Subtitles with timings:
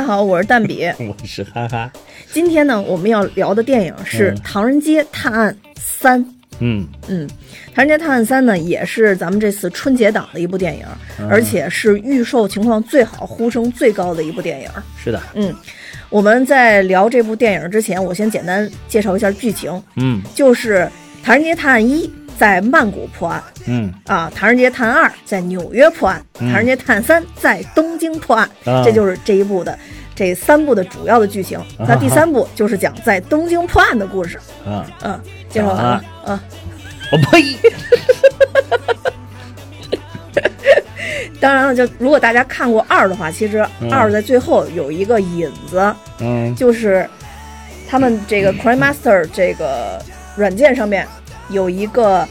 [0.00, 0.86] 大家好，我是蛋比。
[0.98, 1.92] 我是哈哈。
[2.32, 6.24] 今天呢，我们要聊的电影是《唐人街探案三》。
[6.60, 7.28] 嗯嗯，
[7.74, 10.86] 《唐人街探案三》呢，也是咱们这次春节档的一部电影，
[11.28, 14.70] 而且是预售情况最好、呼声最高的一部电影。
[14.96, 15.54] 是的，嗯，
[16.08, 19.70] 我们在聊这部电影之前，我先简单介绍一下剧情。
[19.96, 20.76] 嗯就是
[21.22, 22.06] 《唐人街探案一》
[22.38, 23.42] 在曼谷破案。
[23.66, 23.92] 嗯。
[24.06, 26.48] 啊，《唐人街探案二》在纽约破案，嗯。
[26.50, 28.48] 唐人街探案三》在东京破案。
[28.64, 29.78] 嗯这就是这一部的
[30.14, 31.60] 这三部的主要的剧情。
[31.78, 34.38] 那第三部就是讲在东京破案的故事。
[34.66, 35.76] 啊，嗯，介绍完。
[35.76, 36.04] 了。
[36.26, 36.40] 嗯，
[37.12, 37.56] 我呸！
[41.40, 43.90] 当然了，就如果大家看过二的话，其实嗯。
[43.92, 46.54] 二在最后有一个引子，嗯。
[46.54, 47.08] 就是
[47.88, 50.02] 他们这个 Crime Master 这个
[50.36, 51.06] 软件上面
[51.50, 52.26] 有一个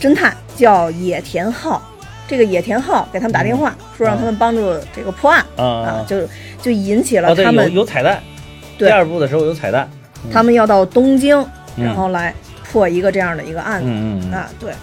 [0.00, 1.82] 侦探叫野田浩。
[2.26, 6.28] 这个野田浩给他们打电话，说让他们帮助这个破案啊啊，就
[6.60, 8.22] 就引起了他们有彩蛋。
[8.76, 9.88] 对第二部的时候有彩蛋。
[10.30, 11.40] 他们要到东京，
[11.76, 12.34] 嗯然后来
[12.70, 14.34] 破一个这样的一个案子。
[14.34, 14.74] 啊，对。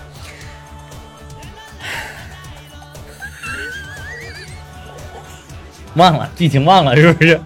[5.95, 7.39] 忘了剧情忘了是不是？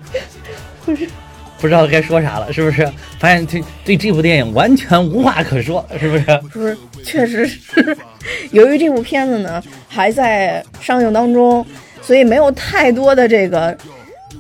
[0.86, 1.10] 不是，
[1.60, 2.90] 不知道该说啥了，是不是？
[3.20, 6.24] 发现对对这部电影完全无话可说，是不是？
[6.54, 7.98] 不是确实是，
[8.52, 11.66] 由于这部片子呢还在上映当中，
[12.02, 13.78] 所以没有太多的这个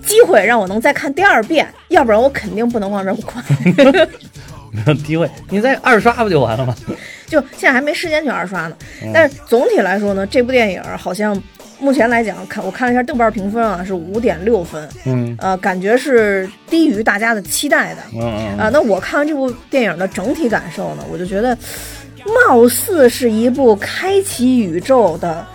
[0.06, 3.44] 机会让我能再看第二遍，要不然我肯定不能往这儿看。
[4.72, 6.76] 没有机会，你再二刷不就完了吗？
[7.26, 8.78] 就现在还没时间去二刷呢。
[9.04, 11.36] 嗯但是总体来说呢，这部电影好像
[11.80, 18.02] 目前来讲，看我看了一下豆瓣评分啊，是五点六分，嗯呃，感觉是低于大家的期待的。
[18.14, 21.58] 嗯嗯啊，那我看完这部电影的整体感受呢，我就觉得，
[22.48, 25.46] 貌似是一部开启宇宙的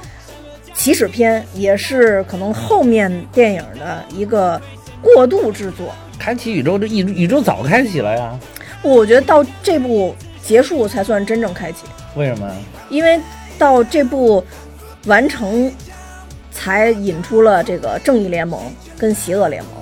[0.72, 4.60] 起始篇，也是可能后面电影的一个
[5.02, 5.94] 过渡制作。
[6.18, 8.38] 开启宇宙，这宇宇宙早开启了呀？
[8.80, 11.84] 我觉得到这部结束才算真正开启，
[12.16, 12.50] 为什么？
[12.88, 13.20] 因为
[13.58, 14.42] 到这部
[15.06, 15.70] 完成，
[16.54, 18.62] 才引出了这个正义联盟
[18.96, 19.72] 跟邪恶联盟。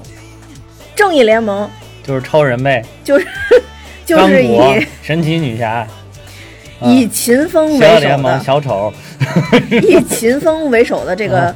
[0.97, 1.69] 正义联盟
[2.03, 3.27] 就是超人呗，就是
[4.05, 4.59] 就是以、
[5.03, 5.87] 神奇女侠、
[6.83, 8.93] 以秦风为首的，小丑、
[9.71, 11.55] 以秦风为首的这个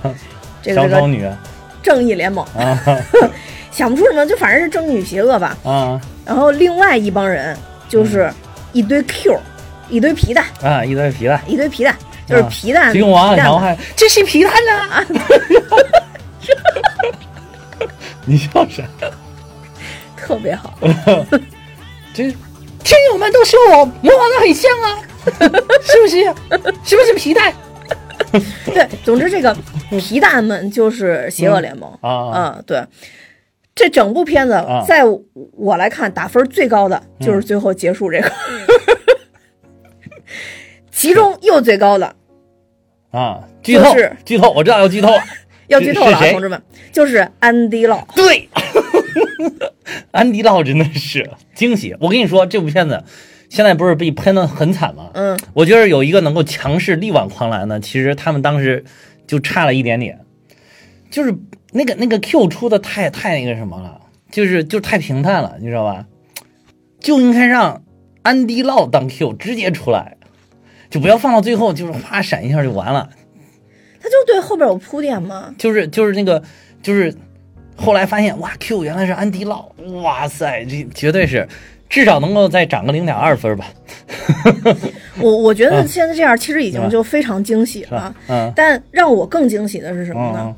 [0.62, 1.28] 这个这个小丑女。
[1.82, 2.78] 正义联盟，啊。
[3.70, 5.56] 想不出什么，就反正是正义与邪恶吧。
[5.64, 6.00] 啊。
[6.24, 7.56] 然后另外一帮人
[7.88, 8.32] 就是
[8.72, 9.38] 一堆 Q，
[9.88, 10.84] 一堆皮蛋，啊！
[10.84, 11.94] 一堆皮蛋，一堆皮蛋，
[12.26, 12.92] 就是啊皮蛋。
[12.92, 15.06] 金庸王皮蛋强还这是皮蛋呐！
[18.24, 18.82] 你笑啥？
[20.16, 20.76] 特别好，
[22.12, 22.24] 这
[22.82, 24.98] 听友们都说我模仿的很像啊，
[25.82, 26.24] 是不是？
[26.84, 27.54] 是不是皮蛋
[28.64, 29.56] 对，总之这个
[30.00, 31.88] 皮蛋们就是邪恶联盟。
[32.00, 32.54] 啊？
[32.58, 32.82] 嗯，对。
[33.74, 35.02] 这整部片子啊，在
[35.52, 38.32] 我来看，打分最高的就是最后结束这个，
[40.96, 42.16] 其中又最高的
[43.10, 43.44] 啊！
[43.62, 45.22] 剧透就是，剧透，我知道要剧透了。
[45.68, 48.02] 要剧透了啊，同志们，就是安迪洛。
[48.14, 48.48] 对，
[50.10, 51.94] 安迪洛真的是惊喜。
[52.00, 53.04] 我跟你说，这部片子
[53.50, 55.10] 现在不是被喷的很惨吗？
[55.12, 58.84] 嗯，我觉得有一个能够强势力挽狂澜的，其实他们当时
[59.26, 60.20] 就差了一点点，
[61.10, 61.34] 就是
[61.72, 66.06] 那个那个 Q 出的太太那个什么了，就是就太平淡了，你知道吧？
[67.00, 67.82] 就应该让
[68.22, 70.15] 安迪洛当 Q 直接出来，
[70.90, 73.08] 就不要放到最后，就是哗闪一下就完了。
[74.00, 75.54] 他就对后边有铺垫嘛。
[75.58, 76.42] 就是就是那个
[76.82, 77.14] 就是
[77.76, 79.68] 后来发现哇 Q 原来是安迪老，
[80.02, 81.46] 哇塞，这绝对是
[81.88, 83.66] 至少能够再涨个零点二分吧，
[85.20, 88.14] 我我觉得嗯现在这样其实已经就非常惊喜了。？
[88.28, 90.40] 嗯但让我更惊喜的是什么呢？
[90.44, 90.56] 嗯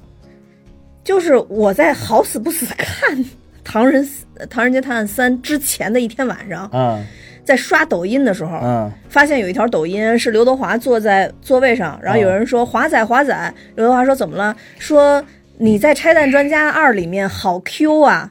[1.04, 3.16] 就是我在好死不死看
[3.64, 4.06] 《唐人
[4.50, 7.02] 唐人街探案三》之前的一天晚上，嗯
[7.48, 13.34] 在刷抖音的时候，嗯发现有一条抖音是刘德华坐在座位上，然后有人说“华仔华仔”，
[13.74, 14.54] 刘德华说怎么了？
[14.78, 15.24] 说
[15.56, 18.30] 你在《拆弹专家二》里面好 Q 啊，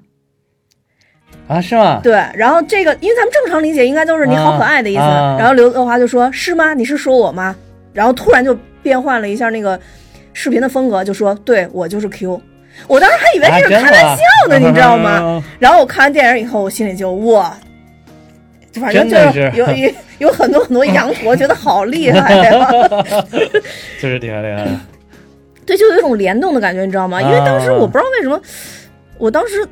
[1.47, 1.99] 啊是吗？
[2.03, 2.13] 对。
[2.35, 6.75] 然后这个因为咱们正常理解应该都是你好可爱的意思，啊啊然后刘德华就说是吗？
[6.75, 7.55] 你是说我吗？
[7.93, 9.79] 然后突然就变换了一下那个
[10.31, 12.39] 视频的风格，就说对我就是 Q。
[12.87, 15.19] 我当时还以为啊这是开玩笑呢， 你知道吗？
[15.19, 15.43] 吗？
[15.57, 17.66] 然后我看完电影以后，我心里就哇，就
[18.73, 19.51] 反正就是。
[19.55, 22.67] 有有 有很多很多羊驼，觉得好厉害呀、
[24.01, 24.67] 就是厉害厉害，
[25.63, 27.21] 对，就有一种联动的感觉，你知道吗？
[27.21, 28.41] 因为当时我不知道为什么，
[29.19, 29.63] 我当时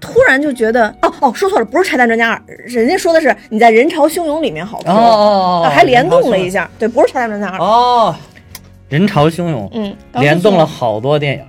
[0.00, 2.36] 突然就觉得，哦哦，说错了，不是《拆弹专家二》，
[2.74, 7.46] 人家说的是你在人潮汹涌里面好哦 Q，、哦啊还联动了一下，对，不是《拆弹专家。
[7.48, 8.12] 二》，哦，
[8.88, 11.44] 人潮汹涌，嗯，联动了好多电影，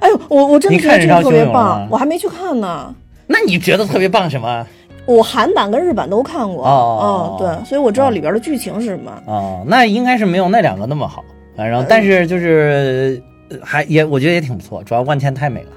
[0.00, 2.94] 哎呦，我我真的觉得这个特别棒，我还没去看呢。
[3.26, 4.66] 那你觉得特别棒什么？
[5.08, 9.22] 我韩版跟日版都看过，哦嗯，对，所以我知道里边的剧情是什么。
[9.26, 11.24] 哦，那应该是没有那两个那么好，
[11.56, 15.70] 反正但是就是呃还也我觉得也挺不错，主要万茜太美了，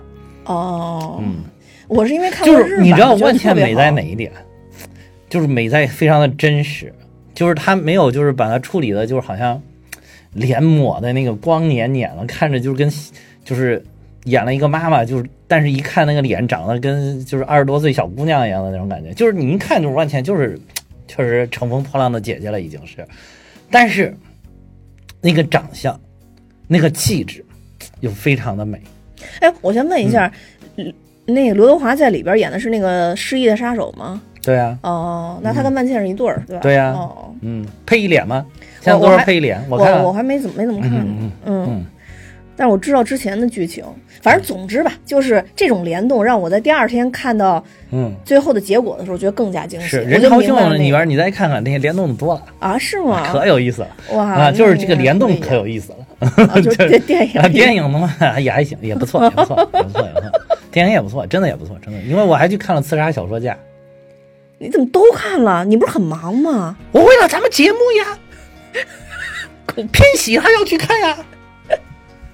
[0.45, 1.37] 哦，嗯，
[1.87, 4.29] 我是因为看就是过日版，觉得你知道万茜美在哪一点？
[5.29, 6.93] 就是美在非常的真实，
[7.33, 9.61] 就是她没有就是把它处理的，就是好像
[10.33, 12.91] 脸抹的那个光黏黏的，看着就是跟
[13.45, 13.81] 就是
[14.25, 20.59] 演了一个妈妈，就是但是一看那个脸长得跟就是二十多岁小姑娘一样的那种感觉，就是你一看就是万茜就是
[21.07, 23.05] 确实乘风破浪的姐姐了已经是，
[23.69, 24.15] 但是
[25.19, 25.99] 那个长相
[26.67, 27.43] 那个气质
[27.99, 28.81] 又非常的美。
[29.39, 30.31] 哎，我先问一下，
[30.77, 30.93] 嗯。
[31.23, 34.19] 那个刘德华在里边演的是那个失忆的杀手吗？
[34.41, 36.61] 对啊，哦，那他跟万茜是一对儿，对吧？
[36.63, 38.43] 对呀哦，嗯，配一脸吗？
[38.81, 40.03] 现在都是配一脸，我看。
[40.03, 41.31] 我还没怎么没怎么看嗯。
[41.45, 41.85] 嗯
[42.61, 43.83] 但是我知道之前的剧情，
[44.21, 49.87] 反正总之吧，就是这种联动让我在第二天看到嗯，最后的结果的时候，觉得更加惊喜。
[49.87, 53.27] 是人潮汹明白了那个涌里边，你再看看那些联动的多了，啊，是吗？
[53.33, 54.51] 可有意思了哇啊！
[54.51, 56.29] 就是这个联动可可有意思了。
[56.49, 60.31] 啊，就是 这电影啊，电影的嘛也还行，也不错，也不错，也不错，也不错，
[60.71, 61.99] 电影也不错，真的也不错，真的。
[62.01, 63.53] 因为我还去看了《刺杀小说家》，
[64.59, 65.65] 你怎么都看了？
[65.65, 66.77] 你不是很忙吗？
[66.91, 68.19] 我为了咱们节目呀，
[69.91, 71.17] 偏喜还要去看呀，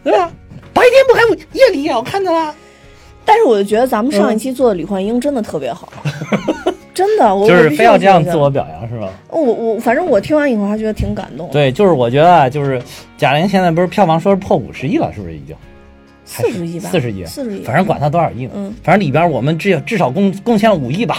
[0.10, 0.32] 对吧？
[0.74, 2.54] 白天不还有夜里也要看的啦。
[3.26, 5.92] 但是我就觉得咱们上一期做的李焕英真的特别好，
[6.94, 9.10] 真的，我就是非要这样自我表扬是吧？
[9.30, 12.82] 我我反正我听完以后还觉得挺感动。，对，就是我觉得啊，就是
[13.18, 15.54] 贾玲现在不是票房说是破五十亿了，是不是已经？
[16.24, 21.18] 四十亿吧，四十亿，四十亿，反正管他多少亿呢，嗯反正里边我们至少至少贡贡献了五亿吧，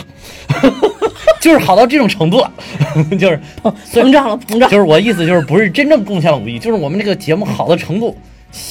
[1.41, 2.51] 就是好到这种程度了，
[3.19, 3.39] 就是
[3.93, 4.71] 膨胀了，膨胀。
[4.71, 8.17] 就是我意思就是不是真正贡献了五亿，就是我们这个节目好的程度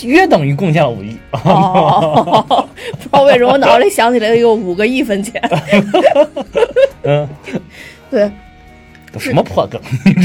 [0.03, 1.15] 约等于贡献了五亿。
[1.31, 2.43] 哦，
[2.91, 5.41] 不知道为什么我脑子里想起来有五个亿分钱。
[7.03, 7.27] 嗯，
[8.09, 8.29] 对，
[9.11, 9.79] 都什么破梗？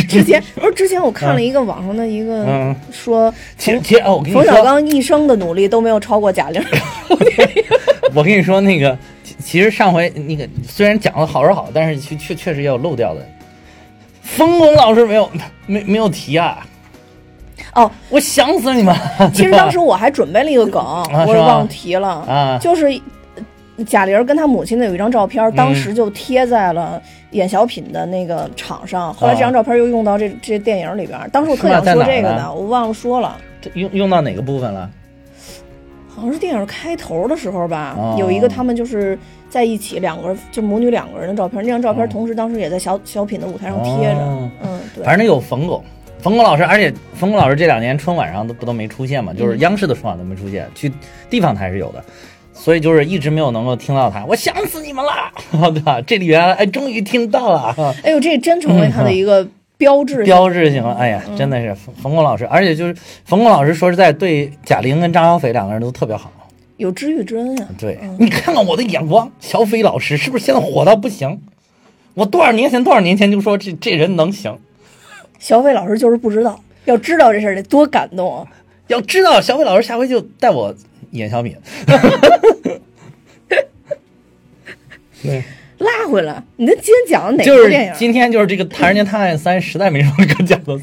[0.08, 6.62] 之前 不是之前我看了一个网上的一个嗯说，其其实哦，我跟你冯小，刚一生的努力都没有超过贾玲。
[8.14, 13.26] 我跟你说那个，其其实上回那个虽然讲的好是好，但是确确确实也有漏掉的。
[14.22, 15.30] 冯巩老师没有
[15.66, 16.66] 没没有提啊，
[17.74, 18.94] 哦，我想死你们！
[19.32, 20.82] 其实当时我还准备了一个梗，
[21.26, 22.86] 我是吗忘提了，啊就是
[23.76, 27.00] 呃贾玲跟她母亲的有一张照片，当时就贴在了
[27.30, 31.18] 演小品的那个场上，后来这张照片又用到这这电影里边。
[31.32, 33.36] 当时我特想说这个的，我忘了说了。
[33.60, 34.90] 这用用到哪个部分了？
[36.14, 39.18] 好像是电影开头的时候吧，哦有一个他们就是
[39.48, 41.62] 在一起两个人，就母女两个人的照片。
[41.62, 44.20] 那张照片同时当时也在小小品的舞台上贴着。
[44.20, 45.02] 哦嗯，对。
[45.04, 45.82] 反正有冯巩，
[46.22, 50.90] 冯巩老师，而且冯巩老师这两年春晚上都不都没出现嘛，嗯就是央视的春晚都没出现，去
[51.28, 52.02] 地方台是有的，
[52.52, 56.00] 所以就是一直没有能够听到他，我想死你们啦， 对吧？
[56.02, 57.74] 这里边哎，终于听到了，
[58.04, 59.44] 哎呦，这真成为他的一个
[59.76, 60.24] 标志性。
[60.24, 66.30] 标志性了，哎呀，真的是冯冯巩老师，而且就是冯巩老师说实在对贾玲跟张小斐两个人都特别好。
[66.76, 71.40] 有知遇之恩啊、对、你看看我的眼光，小斐老师是不是现在火到不行？
[72.14, 74.58] 我多少年前多少年前就说这这人能行，
[75.42, 78.46] 小斐老师就是不知道，要知道这事儿得多感动啊！
[78.86, 80.72] 要知道小斐老师下回就带我
[81.10, 81.56] 演小品。
[85.20, 85.42] 对，
[85.78, 87.92] 拉回来，你这今天讲的哪就是部电影？
[87.96, 90.78] 今天就是这个《唐人街探案三》实在没什么可讲的，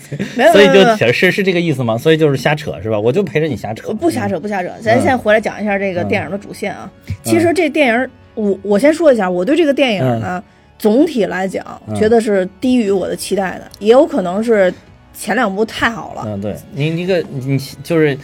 [0.52, 1.98] 所以就扯是是这个意思吗？
[1.98, 3.00] 所以就是瞎扯是吧？
[3.00, 4.68] 我就陪着你瞎扯，不瞎扯，不瞎扯。
[4.82, 6.92] 咱嗯现在回来讲一下这个电影的主线啊。
[7.24, 10.44] 其实这电影，我我先说一下，我对这个电影呢，
[10.80, 14.74] 总体来讲，嗯觉得是低于我的期待的，也有可能是
[15.14, 16.24] 前两部太好了。
[16.26, 18.18] 嗯，对你你个你就是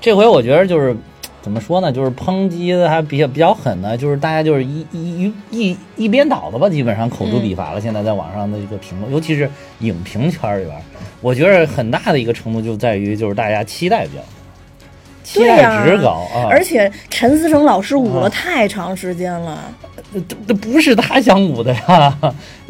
[0.00, 0.96] 这回我觉得就是
[1.42, 7.80] 怎么说呢，就是抨击的还比较比较狠的，就是大家就是一一一一一边倒的吧，基本上口诛笔伐了。
[7.80, 9.50] 现在在网上的一个评论，尤其是
[9.80, 10.76] 影评圈里边，
[11.20, 14.26] 我觉得很大的一个程度就在于就是大家期待比较高，
[15.28, 15.84] 期待对呀。
[15.84, 18.28] 值高啊，而且陈思诚老师捂了啊。
[18.30, 19.58] 太长时间了，
[20.14, 22.16] 这这不是他想舞的呀，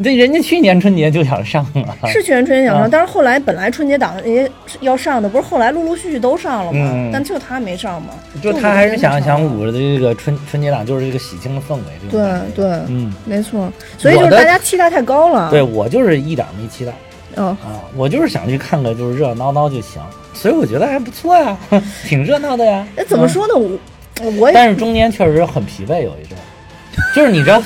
[0.03, 2.81] 这人家去年春节就想上啊，是去年春节想啊。
[2.81, 4.51] 上，但是后来本来春节档人家
[4.81, 6.89] 要上的，不是后来陆陆续续都上了吗？
[6.93, 7.09] 嗯。
[7.13, 8.09] 但就他没上嘛，
[8.41, 12.21] 就他还是想想舞的这个春春节档，就是这个喜庆的氛围，对
[12.53, 13.13] 对，嗯。
[13.25, 15.49] 没错，所以就是大家期待太高了。
[15.49, 16.91] 对，我就是一点没期待
[17.39, 20.01] 嗯，啊，我就是想去看个就是热热闹闹就行，
[20.33, 21.57] 所以我觉得还不错呀，
[22.05, 22.85] 挺热闹的呀。
[22.95, 23.53] 那怎么说呢？
[23.55, 24.49] 我我嗯？
[24.49, 26.37] 也但是中间确实很疲惫，有一阵，
[27.15, 27.61] 就是你知道，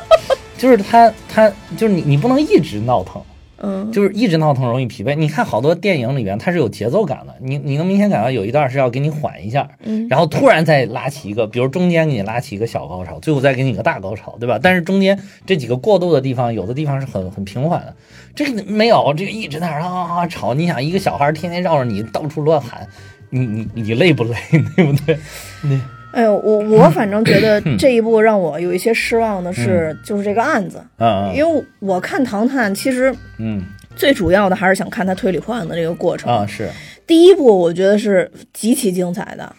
[0.56, 3.20] 就是他他就是你你不能一直闹腾，
[3.60, 5.14] 嗯就是一直闹腾容易疲惫。
[5.14, 14.58] 你看好多电影里面它是有节奏感的，你你能明显感到有一段是要给你缓一下，嗯然后突然再拉起一个，比如中间给你拉起一个小高潮，最后再给你一个大高潮，对吧？
[14.62, 17.94] 但是中间这几个过渡的地方，有的地方是很很平缓的，
[18.34, 20.54] 这个没有，这个一直在那儿啊啊吵。
[20.54, 22.86] 你想一个小孩天天绕着你到处乱喊，
[23.30, 24.34] 你你你累不累，
[24.76, 25.18] 对不对？
[25.62, 25.78] 对，
[26.12, 33.62] 哎呦，我我反正觉得这一部让我有一些失望的是，就是这个案子，啊因为我看《唐探》其实嗯
[33.94, 36.32] 最主要的还是想看他推理破案的这个过程。
[36.32, 36.68] 啊是。
[37.06, 39.52] 第一部我觉得是极其精彩的，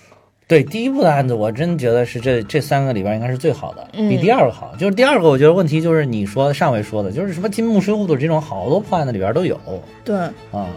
[0.47, 4.73] 对第一部的案子，我真觉得是这这三个里边应该是最好的，嗯比第二个好。
[4.77, 9.59] 就是第二个，我觉得问题就是你说上回说的，就是什么金木水火土这种好多破案的里边都有
[10.03, 10.15] 对，
[10.51, 10.67] 啊。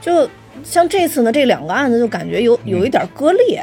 [0.00, 0.28] 就
[0.64, 3.62] 像这次呢，这两个案子就感觉有有一点割裂，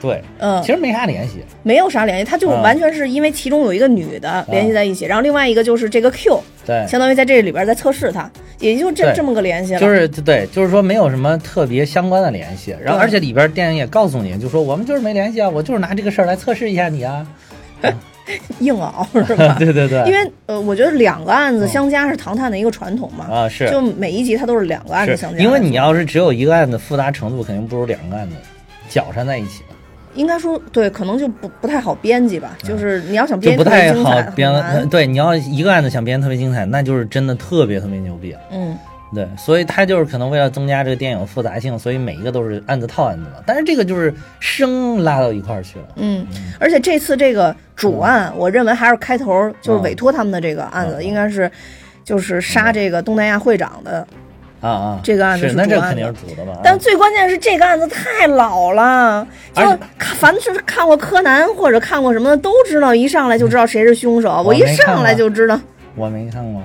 [0.00, 1.44] 对，嗯其，实没啥联系。
[1.62, 9.80] 没有啥联系，他就啊完全是因为其中有一个女的联系在一起，然后另外一个就是这个 Q，对，相当于在这里边在测试他，也就这这么个联系了。
[9.80, 12.74] 就是对，就是说没有什么特别相关的联系。
[12.82, 17.26] 然后而且里边电影也告诉你，就说我们就是没联系啊，我就是拿这个事儿来测试一下你啊。
[18.60, 19.56] 硬熬是吧？
[19.58, 28.36] 对对对，因为呃，我觉得两个案子相加是唐探的一个传统嘛，啊是就每一集它都是两个案子相加，因为你要是只有一个案子，复杂程度肯定不如两个案子
[28.88, 29.74] 搅缠在一起的。
[30.14, 34.84] 应该说对，可能就不不太好编辑吧，就是你要想编就不太好编了。
[34.86, 38.36] 对，你要一个案子想编得特别精彩，那就是真的特别特别牛逼。
[38.50, 38.76] 嗯，
[39.14, 43.36] 对，所以他就是可能为了增加这个电影复杂性，所以每一个都是案子套案子嘛。
[43.46, 45.84] 但是这个就是生拉到一块儿去了。
[45.96, 46.26] 嗯，
[46.58, 51.50] 而且这次这个主案，我认为还是开头就是嗯委托他们的这个案子，嗯应该是
[52.04, 54.06] 就是杀这个东南亚会长的。
[54.60, 56.58] 啊啊，这个案子是那这肯定是主的吧？
[56.62, 59.62] 但最关键是这个案子太老了，就
[59.98, 64.42] 凡是看过柯南或者看过什么的都知道，一上来就知道谁是凶手。
[64.42, 65.58] 我一上来就知道，
[65.94, 66.62] 我没看过。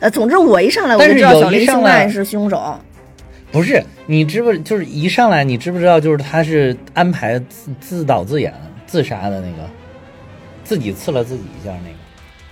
[0.00, 2.78] 呃，总之我一上来我就知道小林幸一上来奈是凶手。
[3.50, 8.52] 不是，你知不就是一上来你知不知道就是他是安排自自导自演
[8.86, 9.68] 自杀的那个，
[10.62, 11.96] 自己刺了自己一下那个。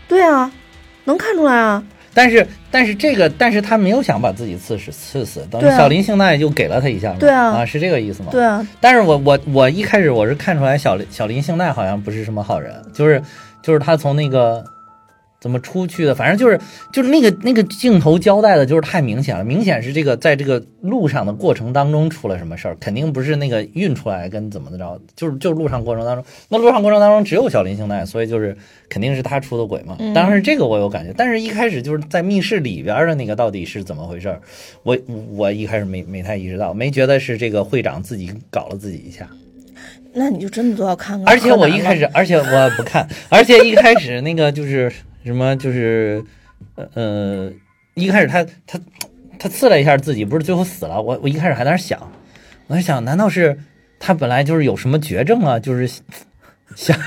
[0.09, 0.51] 对啊，
[1.05, 1.85] 能看出来啊。
[2.19, 7.17] 但是但是这个但是他没有想把自己刺死刺死，等于小林幸奈就给了他一下嘛。
[7.21, 8.31] 对啊啊是这个意思吗？
[8.33, 13.23] 对啊，但是我我我一开始我是看出来小林小林幸奈好像不是什么好人，就是
[13.63, 14.65] 就是他从那个
[15.41, 16.59] 怎么出去的，反正就是
[16.93, 28.57] 就是那个那个镜头交代的就是太明显了，明显是这个在这个路上的过程当中出了什么事儿，肯定不是那个运出来跟怎么的着，就是就是路上过程当中，那路上过程当中只有小林幸奈，所以就是
[28.89, 29.97] 肯定是他出的轨嘛。
[30.01, 34.41] 嗯当时这个我有感觉，但是一开始就是在密室里边的那个到底是怎么回事儿，
[34.83, 34.99] 我
[35.31, 39.29] 我一开始没没太意识到，没觉得是这个会长自己搞了自己一下。
[40.15, 41.29] 那你就真的都要看看。
[41.33, 44.91] 而且我一开始，，而且我不看，而且一开始那个就是
[45.29, 46.25] 什么，就是
[46.75, 47.53] 呃呃，
[47.95, 48.81] 一开始他他
[49.39, 51.01] 他刺了一下自己，不是最后死了。
[51.01, 52.11] 我我一开始还在那想，
[52.67, 53.59] 我在想，难道是
[54.01, 55.61] 他本来就是有什么绝症啊？
[55.61, 55.87] 就是
[56.75, 56.99] 想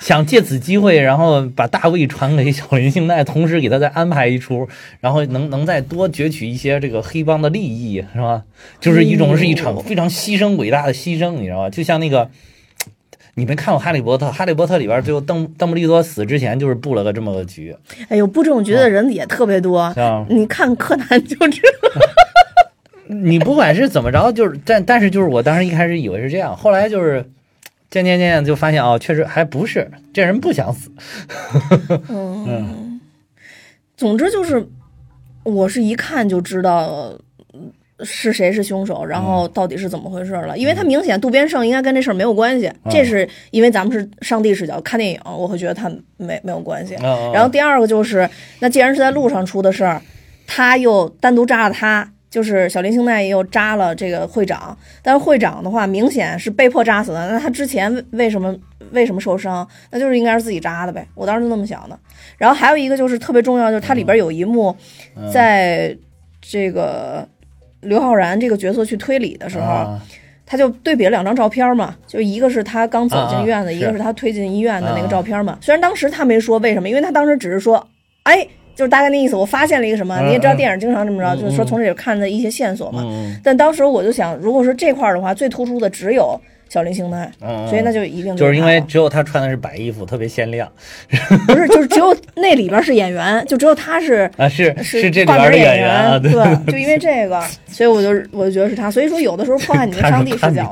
[0.00, 4.68] 想借此机会，然后把大卫传给小林幸奈，同时给他再安排一出，
[5.00, 8.44] 然后能能再多攫取一些这个黑帮的利益，是吧？
[8.80, 11.70] 就是一种是一场非常牺牲伟大的牺牲，你知道吧？
[11.70, 12.30] 就像那个。
[13.34, 14.26] 你没看过《哈利波特》？
[14.32, 17.76] 《哈利波特》里边最后邓邓布利多死之前就是布了个这么个局，
[18.08, 19.92] 哎呦，布这种局的人也特别多。
[19.94, 22.00] 像你看柯南就知道。
[23.06, 27.22] 你不管是怎么着，就是但但是就是我当时一开始以为是这样，后来就是
[27.90, 30.90] 渐渐渐渐就发现哦，确实还不是这人不想死，
[32.08, 32.98] 嗯，
[33.96, 34.66] 总之就是，
[35.42, 37.20] 我是一看就知道呃
[38.04, 40.56] 是谁是凶手，然后到底是怎么回事了。
[40.56, 46.94] 因为他明显渡边胜应该跟这事儿没有关系，这是因为咱们是上帝视角看电影，我会觉得他没没有关系。
[47.02, 48.28] 嗯然后第二个就是，
[48.60, 50.00] 那既然是在路上出的事儿，
[50.46, 52.10] 他又单独扎了他。
[52.30, 57.30] 就是小林幸奈又扎了这个会长，但是会长的话明显是被迫扎死的。
[57.30, 58.52] 那他之前为为什么
[58.90, 59.64] 为什么受伤？
[59.92, 61.06] 那就是应该是自己扎的呗。
[61.14, 61.96] 我当时就那么想的。
[62.36, 64.76] 然后还有一个就是特别重要，就是它里边有一幕，
[65.14, 65.96] 嗯在
[66.42, 67.24] 这个
[67.84, 70.00] 刘昊然这个角色去推理的时候，啊。
[70.46, 75.56] 他就对比了两张照片嘛，就一个是他刚走进院子，啊啊一个是他推进医院的那个啊照片嘛。
[75.62, 77.82] 虽然当时他没说为什么，因为他当时只是说，
[78.24, 83.02] 哎，就是大概那意思，我发现了一个什么，嗯你也知道电影经常这么着，嗯就是说从这里看的一些线索嘛。
[83.06, 83.34] 嗯。
[83.42, 86.38] 但当时我就想，如果是这块儿的话，最突出的只有
[86.74, 90.68] 小林幸奈，嗯，所以那就一定就是因为只有他穿的是白衣服，特别鲜亮
[91.46, 96.32] 不是，就是只有那里边是演员， 就只有他是啊，是是这里边的演员啊，对，
[96.72, 98.90] 就因为这个，所以我就我就觉得是他。
[98.90, 100.68] 所以说，有的时候 破坏你的上帝视角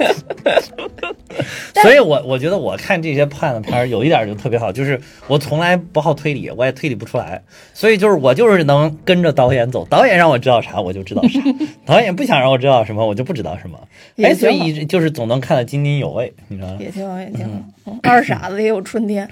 [1.82, 7.40] 所以我我觉得我看这些破案的片儿有一点就特别好，就是我从来不好推理，我也推理不出来，
[7.72, 11.40] 所以就是我就是能跟着导演走，导演让我知道啥我就知道啥，
[11.86, 13.78] 导演不想让我知道什么我就不知道什么，
[14.22, 16.76] 哎，所以就是总能看得津津有味，你知道吗？
[16.80, 17.50] 也挺好，也挺好。
[17.86, 19.28] 嗯二傻子也有春天，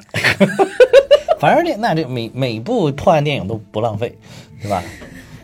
[1.39, 4.13] 反正这那这每每部破案电影都不浪费，
[4.61, 4.83] 对吧？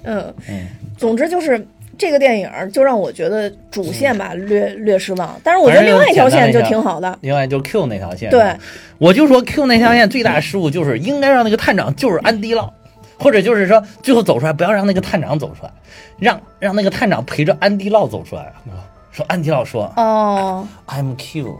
[0.02, 0.66] 嗯嗯，
[0.98, 1.64] 总之就是
[1.98, 7.18] 这个电影就让我觉得主线吧略略失望，但是我觉得另外一条线就挺好的。
[7.20, 8.54] 另外就 Q 那条线，对，
[8.98, 12.72] 我就说 Q 那条线最大的失误就是应该让那个探长就是安迪洛，
[13.18, 15.70] 或者就是说最后走出来不要让那个探长走出来，
[16.18, 21.56] 让让那个探长陪着安迪洛走出来，啊说安迪洛说哦，I'm Q，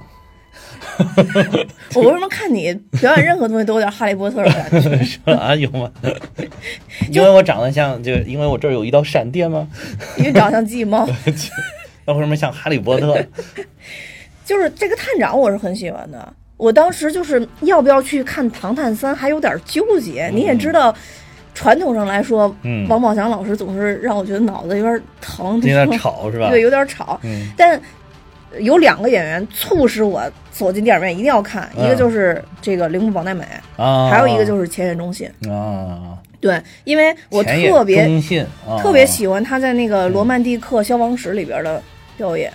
[1.94, 5.04] 我为什么看你表演任何东西都有点哈利波特的感觉？
[5.04, 5.90] 说啊有吗？
[7.10, 9.68] 因为我长得像，就因为我这儿有一道闪电吗？
[10.18, 11.08] 因为长相寂寞。
[12.06, 13.16] 那为什么像哈利波特？
[14.44, 16.32] 就是这个探长，我是很喜欢的。
[16.56, 20.30] 我当时就是要不要去看《唐探三》，还有点纠结。
[20.32, 20.94] 你也知道，
[21.54, 26.50] 传统上来说，嗯王宝强老师总是让我觉得脑子有点疼，有点吵是吧？
[26.50, 27.18] 对，有点吵。
[27.24, 27.80] 嗯但
[28.60, 31.84] 有两个演员促使我走进电影院一定要看，嗯。
[31.84, 33.44] 一个就是这个铃木保奈美，
[33.76, 35.28] 啊，还有一个就是前野忠信。
[35.50, 38.22] 啊，对，因为我特别
[38.82, 41.82] 特别喜欢他在那个《罗曼蒂克消亡史》里边的
[42.16, 42.52] 表演。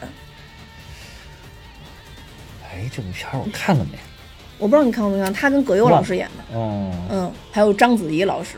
[2.64, 3.98] 哎，这部片儿我看了没？
[4.58, 6.92] 我不知道你看过没看，他跟葛优老师演的，哦。
[7.10, 8.58] 嗯，还有章子怡老师。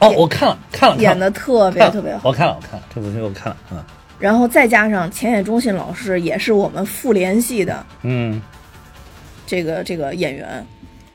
[0.00, 1.02] 哦，我看了看了，看了。
[1.02, 2.28] 演的特别特别好。
[2.28, 3.84] 我看了，我看了这部剧我看了，嗯
[4.18, 8.40] 然后再加上浅野忠信老师也是我们复联系的嗯，
[9.46, 10.64] 这个这个演员，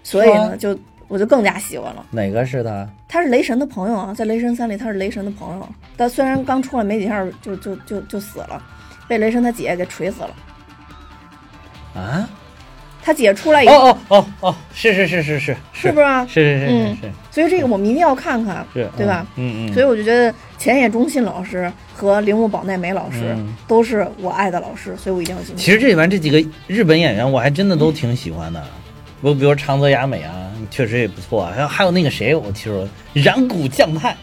[0.04, 2.06] 所以呢，就我就更加喜欢了。
[2.12, 2.88] 哪个是他？
[3.08, 8.62] 他是雷神的朋友啊，在雷神三里他是雷神的朋友，但虽然刚出来没几下就就就就死了，
[9.08, 10.36] 被雷神他姐给锤死了。
[11.96, 12.28] 啊？
[13.06, 16.26] 他姐出来以后，哦哦哦哦，是是是是是是不是啊？
[16.26, 19.28] 是是是是嗯是所以这个我们一定要看看，是，对吧？
[19.36, 25.62] 嗯嗯，所以我就觉得前野忠信老师和铃木保奈美老师嗯都是我爱的老师，所以我一定要进去。
[25.62, 28.64] 其实这里面这几个日本演员我还真的都挺喜欢的，
[29.20, 30.32] 我比如长泽雅美啊，
[30.72, 34.16] 确实也不错啊，还有还有那个谁，我听说染谷将太，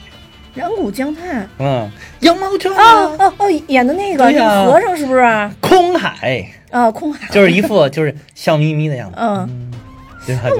[0.55, 5.20] 染谷将太嗯，羊毛球哦哦哦，演的那个对呀那个和尚是不是？
[5.20, 7.29] 啊，空海啊，空海。
[7.31, 9.70] 就是一副就是笑眯眯的样子，嗯，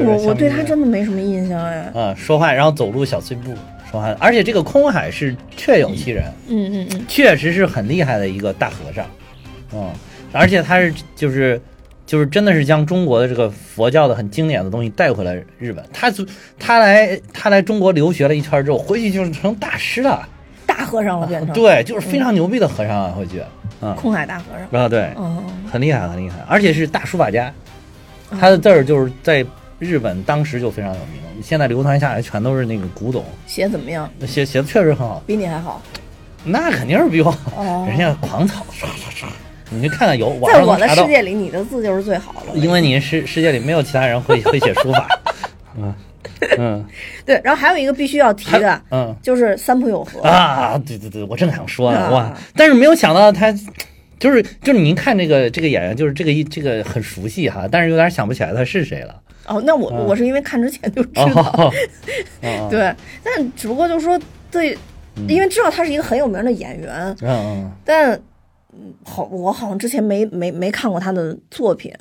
[0.05, 0.67] 我我对他真。
[0.67, 1.91] 真的没什么印象哎。
[1.95, 3.55] 啊、说话然后走路小碎步
[3.91, 9.05] 说话，而且这个空海是确有其人，嗯嗯嗯，确实是很厉害的一个大和尚，
[9.73, 9.91] 嗯，
[10.33, 11.61] 而且他是就是
[12.07, 16.25] 就是真的是将中国的这个佛教的很经典的东西带回来日本，他就
[16.59, 20.29] 他来他来中国留学了一圈之后，回去就是成大师了，
[20.67, 21.53] 大和尚了变成。
[21.55, 23.41] 对，就是非常牛逼的和尚啊，回去，
[23.81, 24.81] 啊、空海大和尚。
[24.81, 27.53] 啊对，嗯，很厉害很厉害，而且是大书法家，
[28.39, 29.45] 他的字儿就是在
[29.79, 33.25] 日本当时就非常有名，现在流传下来全都是那个古董。
[33.47, 34.09] 写怎么样？
[34.27, 35.81] 写写的确实很好，比你还好。
[36.45, 39.29] 那肯定是比我好，哦人家狂草刷刷刷，
[39.69, 42.55] 你去看看有网在我的世界里，你的字就是最好了。
[42.55, 45.09] 因为你世世界里没有其他人会会写书法，
[45.77, 45.95] 嗯
[46.59, 46.85] 嗯
[47.27, 50.23] 对，然后还有一个必须要提的，嗯就是三浦友和。
[50.23, 53.55] 啊，对对对，我正想说呢，啊哇，但是没有想到他。
[54.21, 59.21] 就是就是您看这个这个演员，就是这个一这个很熟悉哈，但是有点想不起来他是谁了。
[59.47, 61.43] 哦，那我嗯我是因为看之前就知哦，道。
[61.43, 61.73] 哦
[62.43, 64.79] 哦 对，但只不过就是说对，
[65.27, 68.13] 因为知道他是一个很有名的演员，嗯嗯但
[68.73, 71.93] 嗯好，我好像之前没没没看过他的作品。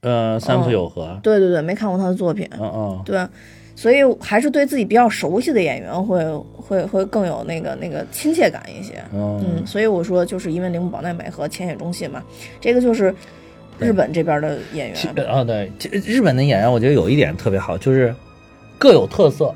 [0.00, 2.48] 呃，三浦友和，对对对，没看过他的作品。
[2.58, 3.24] 嗯嗯对，
[3.82, 9.02] 所以还是对自己比较熟悉的演员会会会更有那个那个亲切感一些。
[9.12, 12.22] 嗯嗯，所以我说就是因为铃木保奈美和浅野忠信嘛，
[12.60, 13.12] 这个就是
[13.80, 15.26] 日本这边的演员。
[15.26, 18.14] 啊对，其日本的演员我觉得有一点特别好，就是
[18.78, 19.52] 各有特色。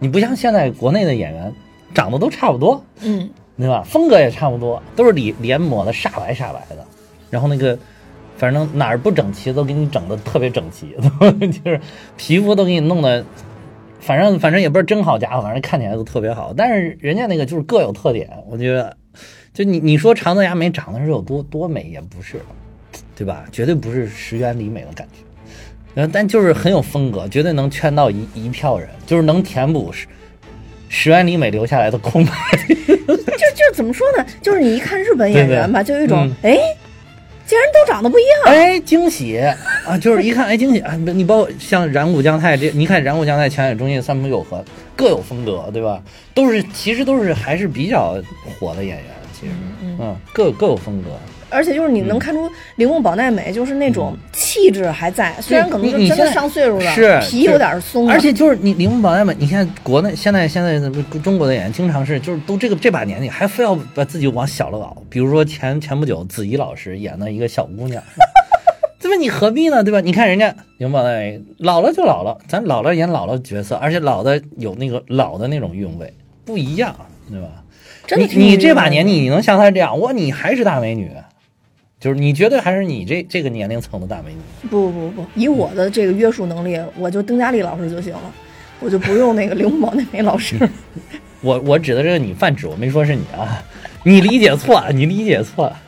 [0.00, 1.54] 你不像现在国内的演员
[1.94, 3.84] 长得都差不多，嗯，对吧？
[3.86, 6.84] 风格也差不多，都是脸脸抹的煞白煞白的，
[7.30, 7.78] 然后那个
[8.36, 10.96] 反正哪儿不整齐都给你整的特别整齐，
[11.62, 11.80] 就是
[12.16, 13.24] 皮肤都给你弄的，
[14.02, 16.52] 反正反正也不是真好家伙，反正看起来都特别好。
[16.54, 18.94] 但是人家那个就是各有特点，我觉得，
[19.54, 22.40] 就你你说长泽雅美长得是有多多美也不是，
[23.16, 23.44] 对吧？
[23.50, 25.18] 绝对不是石原里美的感觉。
[25.94, 30.06] 然后，但就是很有风格，绝对能圈到一一票人，就是能填补石
[30.88, 32.32] 石原里美留下来的空白。
[33.06, 34.24] 就就怎么说呢？
[34.40, 36.58] 就是你一看日本演员吧， 就有一种嗯哎，
[37.52, 38.40] 竟然都长得不一样。
[38.46, 39.38] 哎，惊喜
[39.84, 39.98] 啊！
[39.98, 40.96] 就是一看，哎，惊喜啊！
[41.04, 44.64] 你包括像染谷将太这，你看染谷将太、前野忠信、三浦友和
[44.96, 46.02] 各有风格，对吧？
[46.32, 48.16] 都是其实都是还是比较
[48.58, 49.06] 火的演员，
[49.38, 51.10] 其实嗯各各有风格。
[51.52, 60.90] 而且就是你能看出铃木保奈美就是那种气质还在，虽然可能就真的上岁数了，是皮有点松，而且就是你铃木保奈美，你看国内现在现在的
[61.22, 68.02] 中国的演员经常是就是都这个这把年纪还非要把自己往小了搞，比如说前前不久子怡老师演的一个小姑娘，
[69.00, 69.16] 对吧？
[69.20, 69.84] 你何必呢？
[69.84, 70.00] 对吧？
[70.00, 76.12] 你看人家铃木保奈美老了就老了，咱老了演老了角色，而且老的有那个老的那种韵味，
[76.44, 76.94] 不一样，
[77.30, 77.48] 对吧？
[78.04, 81.10] 真的你你这把年纪你能像她这样，哇，你还是大美女，
[82.02, 84.68] 就是你绝对还是你这这个年龄层的大美女。
[84.68, 88.20] 不不不，以我的这个约束能力，我就丁佳丽老师就行了，
[88.80, 90.56] 我就不用那个刘木宝那美老师。
[91.42, 93.62] 我我指的这个你泛指，我没说是你啊，
[94.02, 95.78] 你理解错了，你理解错了。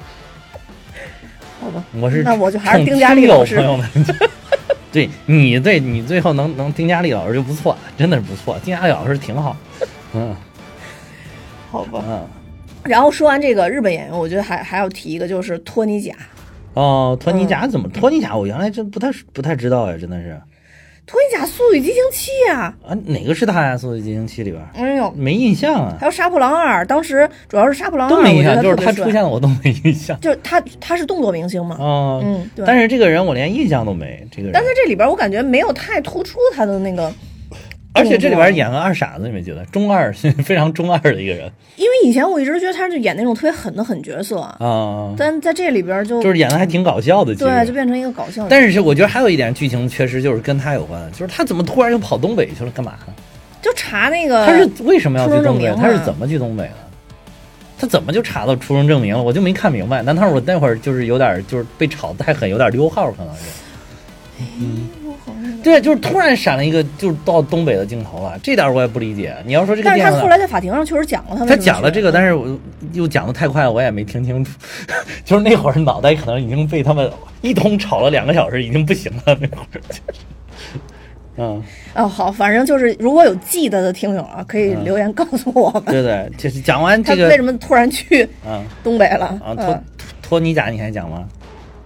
[1.60, 3.88] 好吧，我是那我就还是丁佳丽老师朋友们，
[4.92, 9.56] 对你对你最后能能丁佳丽老师就不错，真的是不错，丁佳丽老师挺好。
[10.12, 10.32] 嗯
[11.72, 12.04] 好吧。
[12.06, 12.28] 嗯
[12.84, 16.12] 然后说完这个日本演员，我觉得还还要提一个，就是托尼贾。
[16.74, 17.88] 哦，托尼嗯贾怎么？
[17.88, 20.40] 托尼贾我原来真不太不太知道呀，真的是
[21.06, 23.74] 托尼贾《速度与激情七》呀，啊，哪个是他呀？
[23.78, 30.18] 《速度与激情七》里边哎呦，没印象啊，还有《杀破狼二》，当时主要是《杀破狼二都》，没印象，就是他出现了我都没印象。
[30.20, 32.64] 就是他他是动作明星嘛，哦，嗯，对。
[32.66, 34.62] 但是这个人我连印象都没，这个人但。
[34.64, 37.12] 在这里边，我感觉没有太突出他的那个，
[37.94, 40.12] 而且这里边演个二傻子，你没觉得中二，
[40.44, 48.48] 非常中二的一个人因为以前我一直觉得他是演那种特别狠的狠角色，啊，但在这里边就就是演的还挺搞笑的，对，就变成一个搞笑的。
[48.50, 53.14] 但是我觉得还有一点剧情缺失，就是跟他有关，就是他怎么突然又跑东北去了，干嘛呢？
[53.62, 55.72] 就查那个，他是为什么要去东北？
[55.76, 56.74] 他是怎么去东北的？
[57.78, 59.22] 他怎么就查到出生证明了？
[59.22, 60.02] 我就没看明白。
[60.02, 63.42] 难道我那会儿就是有点就是被炒得太狠，有点溜号，可能是。
[65.64, 69.34] 对，就是突然闪了一个就是到东北的镜头了，这点我也不理解。
[69.46, 72.60] 你要说这个但是他后来在法庭上确实讲了他讲了这个，但是我
[72.92, 74.52] 又讲的太快，我也没听清楚。
[75.24, 79.22] 就是那会儿脑袋可能已经被他们一通吵了两个小时，已经不行了。
[79.26, 80.00] 那会儿就是，
[81.36, 81.62] 嗯，
[81.94, 89.26] 哦，好，反正就是如果有记得的听友啊，可以留言告诉我们，对对，就是讲完他这个为什么突然去啊东北了？
[89.42, 89.84] 啊托嗯，
[90.20, 91.24] 托尼贾，你还讲吗？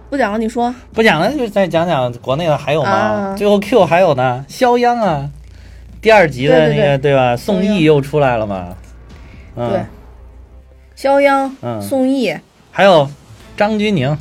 [0.09, 0.73] 不讲了，你说。
[0.93, 2.89] 不讲了，就再讲讲国内的还有吗？
[2.89, 3.35] 啊。
[3.37, 5.29] 最后 Q 还有呢，肖央啊，
[6.01, 7.37] 第二集的那个对对吧？
[7.37, 8.75] 宋轶又出来了嘛？
[9.55, 9.81] 嗯，对，
[10.95, 11.79] 肖央、嗯。
[11.81, 12.39] 宋轶，
[12.71, 13.07] 还有
[13.55, 14.17] 张钧甯，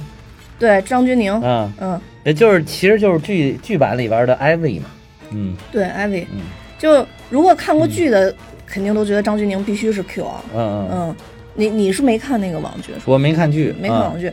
[0.58, 4.86] 对张钧甯，嗯，嗯，也就是其实就是剧剧版里边的艾薇嘛，
[5.30, 5.56] 嗯。
[5.72, 6.40] 对艾薇，嗯。
[6.78, 8.34] 就如果看过剧的，
[8.66, 11.16] 肯定都觉得张钧甯必须是 Q 啊，嗯嗯，嗯，
[11.54, 13.00] 你你是没看那个网剧是？
[13.06, 14.30] 我没看剧，嗯没看网剧，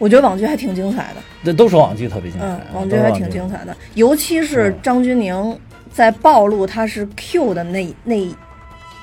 [0.00, 3.46] 我觉得网剧还挺精彩的，这都说网剧特别精彩，嗯，啊网剧还挺精。
[3.48, 5.54] 彩的，尤其是嗯张钧甯
[5.92, 8.34] 在暴露他是 Q 的那那一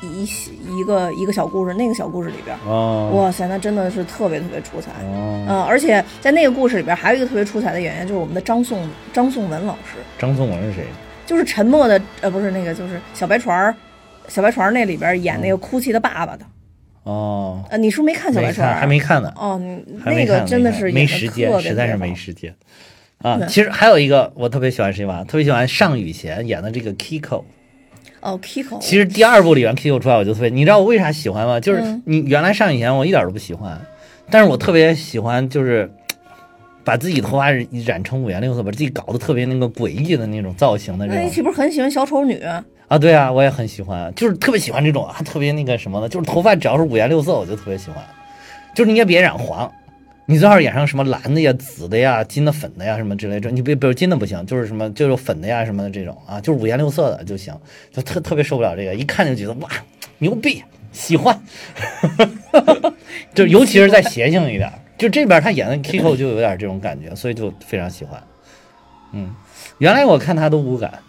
[0.01, 4.89] 一个一个小故事，那个小故事里边，哇塞，那真的是特别特别出彩。
[5.03, 10.85] 哦，嗯，而且在那个故事里边还有一个特别出彩的演员，就是我们的张颂张颂文老师，张颂文是谁？
[11.25, 13.75] 就是沉默的呃不是那个就是小白船儿，
[14.27, 16.45] 小白船儿那里边演那个哭泣的爸爸的，
[17.07, 18.51] 哦，呃，你是不是没看小白？
[18.51, 19.31] 还没看呢。
[19.37, 19.57] 哦，
[20.05, 22.53] 那个真的是没时间，实在是没时间
[23.19, 23.39] 啊。
[23.47, 25.23] 其实还有一个我特别喜欢谁吧？
[25.23, 27.43] 特别喜欢尚宇贤演的这个 Kiko。
[28.19, 31.59] 哦，Kiko，其实第二部里面 Kiko 出来我就特别，你知道我为啥喜欢吗？
[31.59, 33.79] 就是嗯你原来尚宇贤我一点都不喜欢，
[34.29, 35.89] 但是我特别喜欢就是。
[36.83, 42.39] 把自己头发染成五颜六色，把自己搞得特别那个诡异的那种造型的这种那你岂不是很喜欢小丑女？
[42.39, 48.03] 啊，啊对啊，我也很喜欢，就是特别喜欢这种啊，特别那个什么的，就是头发只要是五颜六色，我就特别喜欢。
[48.73, 49.69] 就是你也别染黄，
[50.25, 53.51] 你最好染上什么蓝的呀、紫的呀、金的、粉的呀什么之类的。
[53.51, 57.53] 你别比如金的不行，就是什么就是粉的呀什么的这种啊，就是五颜六色的就行。
[57.91, 59.69] 就特特别受不了这个，一看就觉得哇
[60.19, 61.37] 牛逼，喜欢。
[63.35, 68.23] 就尤其是再邪性一点，就这边他演的 Kiko 就有点这种感觉，所以就非常喜欢。
[69.11, 69.35] 嗯，
[69.79, 70.99] 原来我看他都无感。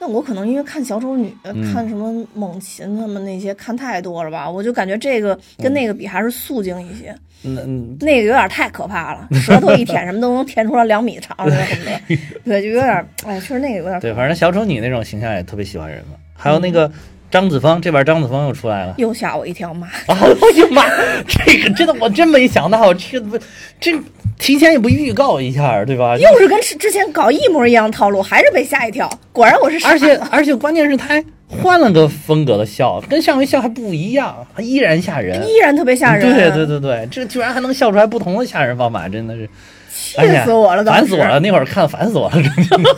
[0.00, 1.34] 那我可能因为看小丑女、
[1.72, 16.16] 看什么猛禽他们那些看太多了吧，我就感觉这个跟那个比还是素净一些，嗯嗯，那个有点太可怕了，舌头一舔什么都能舔出来两米长什么的，对，就有点，哎，确实那个有点可对，反正小丑女那种形象也特别喜欢人嘛。
[16.32, 16.88] 还有那个
[17.30, 18.94] 张子枫，这边张子枫又出来了。
[18.98, 19.88] 又吓我一跳，妈！
[20.06, 20.16] 啊！
[20.22, 20.84] 我的妈，
[21.26, 23.36] 这个真的我真没想到，这不
[23.80, 23.92] 这
[24.38, 26.16] 提前也不预告一下，对吧？
[26.16, 29.10] 又是跟之之前搞一模一样套路，还是被吓一跳。
[29.32, 35.44] 果然我是傻而且 而且关键是他还换了个风格的笑，跟上回笑还不一样，依然吓人。
[35.48, 36.22] 依然特别吓人。
[36.34, 39.48] 对对对对，这居然还能笑出来不同的吓人方法，真的是
[39.92, 41.40] 气死我了，烦死我了！
[41.40, 42.96] 那会儿看烦死我了，真 的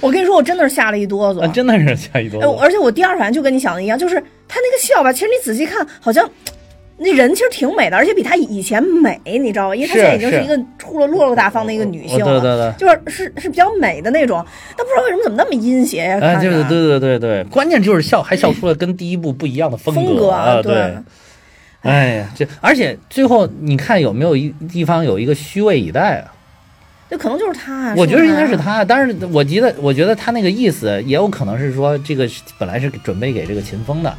[0.00, 1.40] 我跟你说，我真的是吓了一哆嗦。
[1.40, 2.56] 啊真的是吓一哆嗦。
[2.58, 4.16] 而且我第二反应就跟你想的一样，就是
[4.48, 6.28] 他那个笑吧，其实你仔细看，好像
[6.98, 9.76] 那人其实挺美的，而且比她以前美，你知道吗？
[9.76, 12.72] 因为她现在已经是是一个出了落落大方的一个女性了，对对对。
[12.78, 14.44] 就是是是比较美的那种。
[14.76, 16.18] 但不知道为什么怎么那么阴邪呀？
[16.22, 20.94] 哎，就是对对对对，关键就是笑，还笑出了跟第一部不一样的风风格啊，对。
[21.82, 26.32] 哎呀，这而且最后你看有没有一地方有一个虚位以待啊？
[27.08, 27.94] 这可能就是他啊。
[27.96, 28.62] 我觉得应该是吧。
[28.64, 32.28] 他，但是我觉得我觉得他那个意思也有可能是说这个
[32.58, 34.12] 本来是准备给这个秦风的，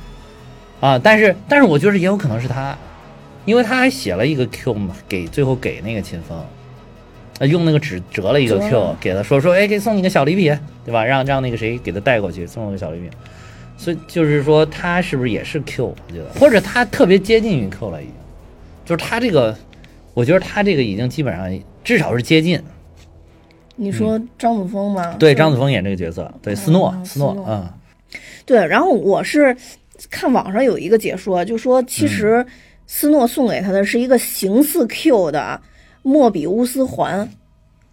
[0.80, 2.78] 啊，但是但是我觉得也有可能是他，
[3.46, 6.38] 因为他还写了一个 Q 嘛，给最后给那个秦风，
[7.40, 11.04] 呃，用那个纸折了一个 Q 给他说说，哎，给送你个小礼品，对吧？
[11.04, 13.10] 让让那个谁给他带过去，送了个小礼品。
[13.78, 15.86] 所以就是说他是不是也是 Q？
[15.86, 18.14] 我觉得，或者他特别接近于 Q 了，已经，
[18.86, 19.56] 就是他这个，
[20.14, 22.60] 我觉得他这个已经基本上至少是接近。
[23.76, 25.16] 你说张子枫吗？
[25.20, 27.70] 对，张子枫演这个角色，对，斯诺，嗯斯诺斯，诺嗯，
[28.44, 29.56] 对，然后我是
[30.10, 32.46] 看网上有一个解说，就说其实
[32.86, 35.60] 斯诺送给他的是一个形似 Q 的
[36.02, 37.28] 莫比乌斯环。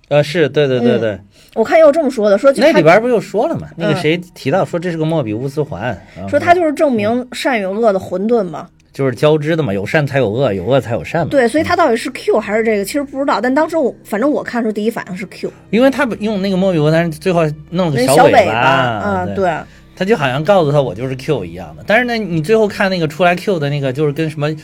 [0.09, 1.21] 呃，是对对对嗯对，
[1.55, 3.69] 我看也有这么说的，说那里边不就说了嘛？
[3.77, 8.69] 那个嗯谁提到说这是个莫比乌斯环，说他就是证明善与恶的混沌嘛。
[8.93, 13.41] 就是交织的嘛，有善才有恶，有恶才有善嘛。，对，所以他到底是 Q 还是这个，其实不知道。
[13.41, 19.53] 但当时我反正我看出第一反应是 Q，因为他用那个莫比乌斯环，最后弄个尾小尾，巴，嗯，对，
[19.97, 21.85] 他就好像告诉他我就是 Q 一样的。
[21.87, 24.55] 但是呢，你最后看那个出来 Q 的那个，就是跟什么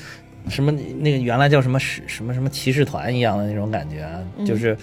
[0.49, 4.09] 什么那个原来叫什么使什么什么骑士团一样的那种感觉
[4.45, 4.77] 就是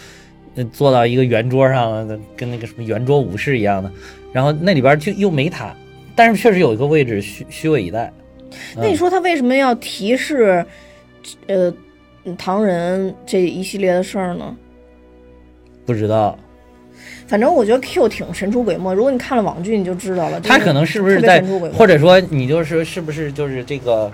[0.55, 3.91] 呃坐到一个圆桌上，跟那个什么圆桌武士一样的。
[4.31, 5.75] 然后那里边就又没他，
[6.15, 8.11] 但是确实有一个位置虚虚位以待。
[8.75, 10.65] 那你说他为什么要提示，
[11.47, 11.73] 呃，
[12.37, 14.55] 唐人这一系列的事儿呢？
[15.85, 16.37] 不知道
[17.27, 20.39] 反正我觉得 Q 挺神出鬼没，如果你看了网剧，你就知道了。
[20.39, 24.09] 他可能是不是在或者说你就是是不是就是这个，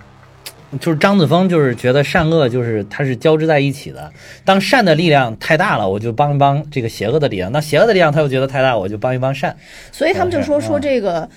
[0.79, 4.11] 就是张子枫就是觉得善恶就是它是交织在一起的。
[4.43, 9.55] 当善的力量太大了，我就帮一帮这个邪恶的力量；那邪恶的力量他又觉得太大，我就帮一帮善。
[9.91, 11.29] 所以他们就说是说这个，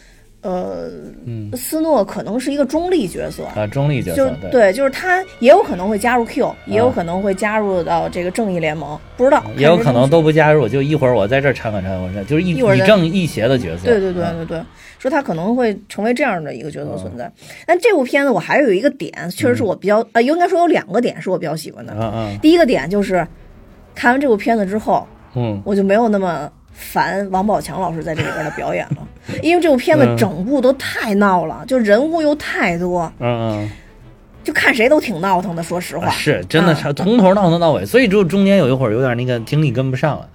[0.46, 0.88] 呃，
[1.24, 4.50] 嗯斯诺可能是一个中立角色，啊，中立角就色对。
[4.50, 13.86] 对，就是他也有可能会加入 Q，也有可能会加入到这个正义联盟，不知道，也有可能都不加入，就一会儿我在这儿掺和掺和掺，就是一一正一邪的角色。
[13.86, 14.62] 对对对啊对对，
[15.00, 17.28] 说他可能会成为这样的一个角色存在。
[17.66, 21.92] 但这部片子我还有一个点，确实是我比较呃，应该说有两个点是我比较喜欢的。
[21.98, 23.26] 嗯嗯第一个点就是
[23.96, 25.04] 看完这部片子之后，
[25.34, 29.08] 嗯，我就没有那么烦王宝强老师在这里边的表演了，
[29.42, 33.68] 因为这部片子嗯整部都太闹了，就人物又太多，嗯
[34.44, 35.62] 就看谁都挺闹腾的。
[35.62, 40.28] 说实嗯，话，是真的啊是从头闹腾到尾，所以只有中间有一会儿有点那个精力跟不上了，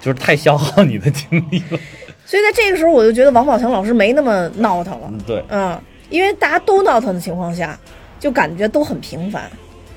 [0.00, 1.78] 就是太消耗你的精力了。
[2.26, 5.08] 所以在这个时候，我就觉得王宝强老师没那么闹腾了。
[5.10, 5.44] 嗯，对。
[5.48, 5.80] 嗯，
[6.10, 7.78] 因为大家都闹腾的情况下，
[8.20, 9.44] 就感觉都很平凡。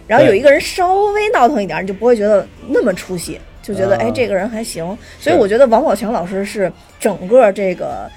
[0.06, 4.98] 然后有一个人稍微闹腾一点，你就不会觉得那么出戏，就觉得、啊哎，这个人还行。
[5.20, 8.10] 所以我觉得王宝强老师是整个这个。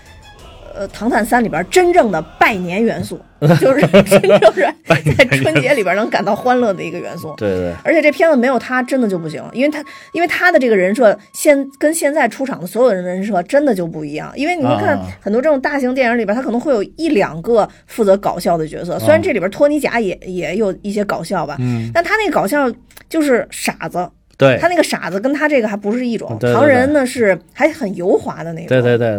[0.73, 3.21] 呃，《唐探三》里边真正的拜年元素，
[3.61, 7.35] 就是真正是在春节里边能感到欢乐的一个元素。
[7.37, 14.33] 对对，而且这片子没有他真的就不行，因为他因为他的这个人设现跟现在出场的所有人的人设真的就不一样。
[14.37, 22.73] 因为你们看啊很多这种大型电影里边，他可能会有一两个负责搞笑的角色，虽然这里边托尼贾也也有一些搞笑吧，嗯，但他那个搞笑
[23.09, 24.09] 就是傻子，
[24.41, 26.29] 对他那个傻子跟他这个还不是一种。
[26.41, 29.17] 对对对唐人呢是还很油滑的那种，对对对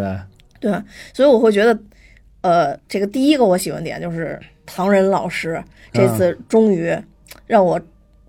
[0.60, 0.82] 对，对，
[1.14, 1.80] 所以我会觉得，
[2.42, 6.94] 呃，这个第一个我喜欢点就是唐人老师这次终于
[7.48, 7.80] 让我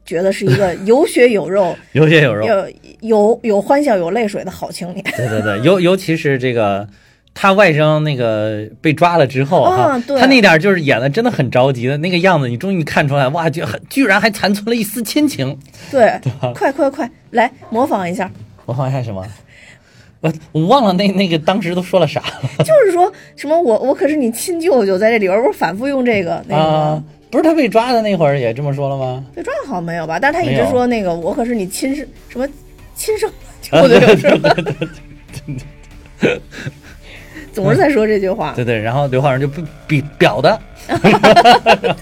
[0.05, 2.47] 觉得是一个有血有肉、 有血有肉。
[2.47, 5.03] 有有有欢笑有泪水的好青年。
[5.17, 6.87] 对对对，尤尤其是这个。
[7.35, 15.59] 他外甥那个被抓了之后哈、啊对他那点儿就是演的真的很着急的那个样子，你终于看出来，哇，就很居然还残存了一丝亲情。
[15.91, 16.13] 对，
[16.55, 18.31] 快快快，来模仿一下，
[18.67, 19.27] 模仿一下什么？
[20.21, 27.03] 我我忘了那那个当时都说了啥了 就是说什么我我可是你亲舅舅，在这里边不是反复用这个那个啊？？
[27.29, 29.25] 不是他被抓的那会儿也这么说了吗？
[29.35, 30.21] 被抓好像没有吧？
[30.21, 32.47] 但是他一直说那个我可是你亲生什么
[32.95, 33.29] 亲生
[33.71, 34.55] 啊舅舅是吧？
[37.53, 38.53] 总是在说这句话。
[38.57, 40.61] 对对，然后刘昊然就不比表的，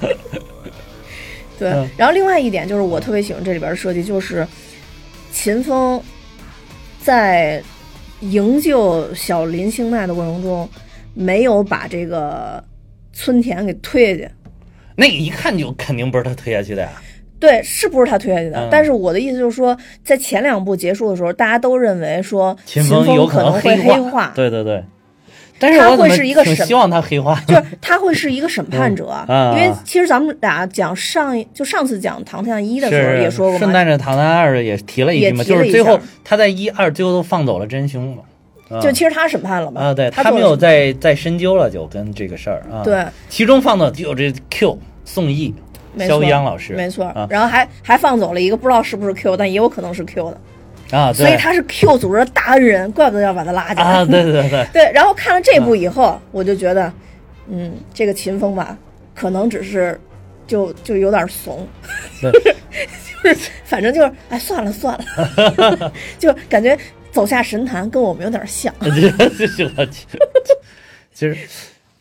[1.59, 4.47] 对嗯，然后另外一点就是我特别喜欢这里边的设计，就是
[5.33, 6.01] 秦风
[7.03, 7.63] 在
[8.21, 10.69] 营救小林星奈的过程中，
[11.15, 12.63] 没有把这个
[13.13, 14.31] 村田给推下去。
[14.97, 16.91] 那个一看就肯定不是他推下去的呀。
[17.39, 18.59] 对，是不是他推下去的？
[18.59, 24.85] 嗯但是我的意思就是说，在前两部结束的时候，大家都认为说秦风可能能会黑化化，对对对，
[25.61, 38.23] 但是他会是一个审挺希望他黑化，就是 他会是一个审判者，因为其实咱们俩讲上一就上次讲《唐探一》的时候也说过嘛，顺带着《唐探二》也提了一句嘛，就是最后他在一二最后都放走了真凶嘛。
[38.71, 42.85] 啊就其实他审判了嘛，啊，对他他没有再再深究了，就跟这个事儿啊。
[42.85, 45.53] 对，其中放的就有这 Q 宋轶、
[45.99, 50.39] 肖央老师，没错啊，然后还还放走了一个不知道是不是 Q，但也有可能是 Q 的，
[50.91, 53.83] 啊，所以他是 Q 组织的大恩人，怪不得要把他拉进来。
[53.83, 54.51] 啊，对对对。
[54.51, 56.93] 对， 对，然后看了这部以后，我就觉得，
[57.49, 58.77] 嗯，这个秦风吧，
[59.15, 60.01] 可能只是
[60.47, 61.67] 就就有点怂，
[62.21, 62.33] 对。
[63.23, 66.75] 就是反正就是哎算了算了， 就感觉
[67.13, 68.73] 走下神坛跟我们有点像。
[71.13, 71.37] 就是，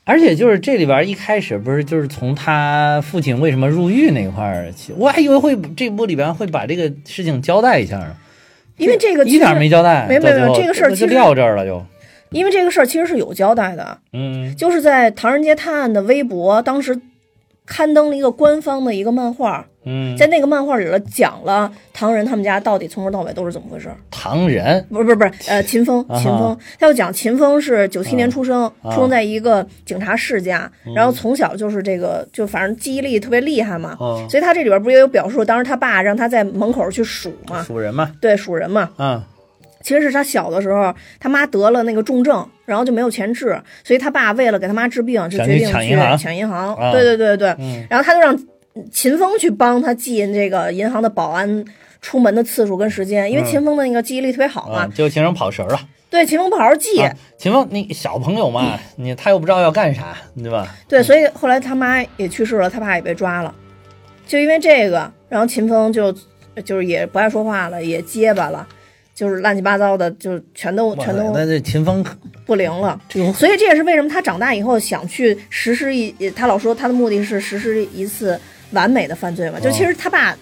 [0.06, 8.15] 而且就是这里边一开始不是就是从他父亲为什么入狱那块儿起，我还以为会这部里边会把这个事情交代一下呢，
[8.80, 11.86] 因为这个其一点没交代，没没没到最后这个事儿其实就撂这儿了就，
[12.32, 14.56] 因为这个事儿其实是有交代的，嗯。
[14.56, 17.00] 就是在《唐人街探案》的微博当时
[17.65, 23.96] 刊登了一个官方的一个漫画，嗯，在那个漫画里头讲了唐人他们家到底从头到尾都是怎么回事儿。
[24.12, 24.86] 唐人？
[24.89, 28.94] 不是不是不是，呃，秦风，秦风，他就讲秦风是九七年出生，啊。
[28.94, 39.22] 出生在一个警察世家，然后从小就是这个，就反正记忆力特别厉害嘛，哦所以他这里边不是也有表述，当时他爸让他在门口去数嘛，数人嘛，对，数人嘛，嗯
[39.82, 46.76] 其实是他小的时候，他妈得了那个重症，然后就没有钱治，所以他爸为了给他妈治病，就决定去抢银行抢银行。
[46.76, 46.92] 啊。
[46.92, 47.88] 对对对对，嗯。
[47.89, 48.38] 然后他就让
[48.91, 51.65] 秦风去帮他记这个银行的保安
[52.01, 54.79] 出门的次数跟时间，因为嗯秦风的那个记忆力特别好嘛。
[54.79, 55.79] 啊，就形成跑神儿了。
[56.10, 60.75] 对，秦风不好好记，啊秦风，你小朋友嘛，你他又不知道要干啥，对吧？
[60.88, 63.53] 对，所以后来他妈也去世了，他爸也被抓了，
[64.25, 66.12] 就因为这个，然后秦风就
[66.63, 68.67] 就是也不爱说话了，也结巴了。
[69.13, 72.01] 就是乱七八糟的，就全都全都那这秦风
[72.45, 72.97] 不灵了。
[73.10, 78.39] 这个所以这也是为什么他长大以后想去实施一，他老说他的目的是实施一次
[78.71, 79.60] 完美的犯罪嘛。
[79.60, 80.36] 就其实他爸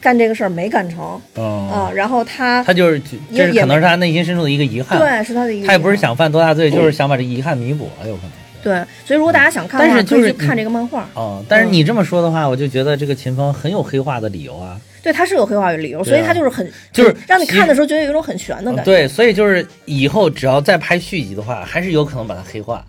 [0.00, 3.00] 干这个事儿没干成嗯啊，然后他他就是
[3.34, 8.30] 这是可能是他内心深处的一个遗憾，对是他的一个，他也不是想犯多大罪，就是想把这遗憾弥补了，有可能。
[8.62, 11.06] 对，所以如果大家想看的话，但是就是可以去看这个漫画。
[11.14, 14.80] 哦，但是你这么说的话，我就觉得这个秦风很有黑化的理由啊。
[15.02, 18.84] 对，他是有黑化的理由，啊所以他就是很就是很让你看的时候觉得有一种很悬的感觉。
[18.84, 22.82] 对，所以就是以后只要再拍续集的话，还是有可能把它黑化。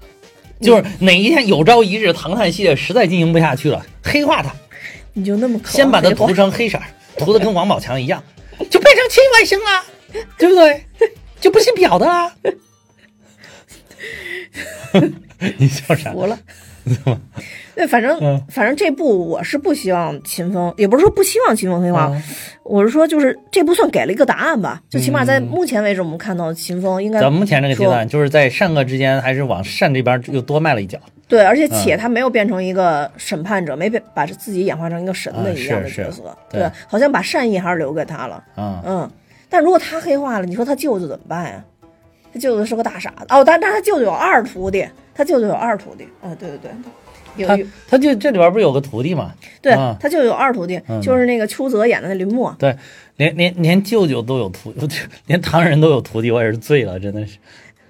[0.62, 4.50] 就是哪一天有朝一日唐探系列实在进行不下去了，黑化它，
[5.16, 6.84] 你就那么先把它涂成黑色儿，
[7.18, 8.24] 涂的跟王宝强一样，
[8.70, 9.84] 就变成亲外甥了，
[10.38, 10.86] 对不对？
[11.42, 12.32] 就不姓表的了。
[15.58, 16.12] 你笑啥？
[16.12, 16.38] 服了。
[17.76, 18.42] 对，反正、嗯。
[18.50, 22.24] 反正这部我是不希望秦风，也不是说不希望秦风黑化，嗯。
[22.64, 30.98] 我是说就是这部算给了一个答案吧，就起码在目前为止，我们看到秦风应该咱目前这个阶段，就是在善恶之间，还是往善这边又多迈了一脚。
[31.28, 31.84] 对，而且嗯。
[31.84, 39.12] 且他没有变成一个审判者，没被把自己演化成一个神的啊一样的角色，对对，好像把善意还是留给他了，嗯、嗯，
[39.50, 41.64] 但如果他黑化了，你说他舅舅怎么办呀？
[42.34, 46.76] 他舅舅是个大傻子哦，但但他舅舅有二徒弟，他舅舅有二徒弟，啊，对对对，有
[47.44, 47.58] 他
[47.90, 49.32] 他就这里边不是有个徒弟吗？
[49.62, 52.76] 对啊他舅舅有二徒弟，嗯就是那个邱泽演的那林默，对，
[53.18, 54.74] 连连连舅舅都有徒，
[55.28, 57.38] 连唐人都有徒弟，我也是醉了，真的是。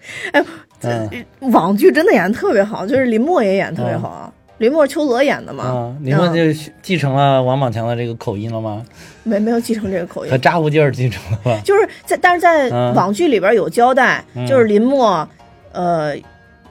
[0.33, 0.45] 哎，
[0.81, 4.31] 嗯网剧真的演的特别好，就是林默也演得特别好啊。
[4.59, 5.63] 林默邱泽演的嘛？
[5.65, 8.85] 啊，林默嗯就继承了王宝强的这个口音了吗？
[9.23, 11.59] 没没有继承这个口音，他扎呼劲儿继承了吧？
[11.65, 15.27] 就是在但是在嗯网剧里边有交代，嗯就是林默，
[15.73, 16.15] 呃，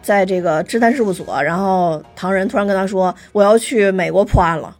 [0.04, 4.76] 在这个侦探事务所，然后唐人突然跟他说：“我要去美国破案了，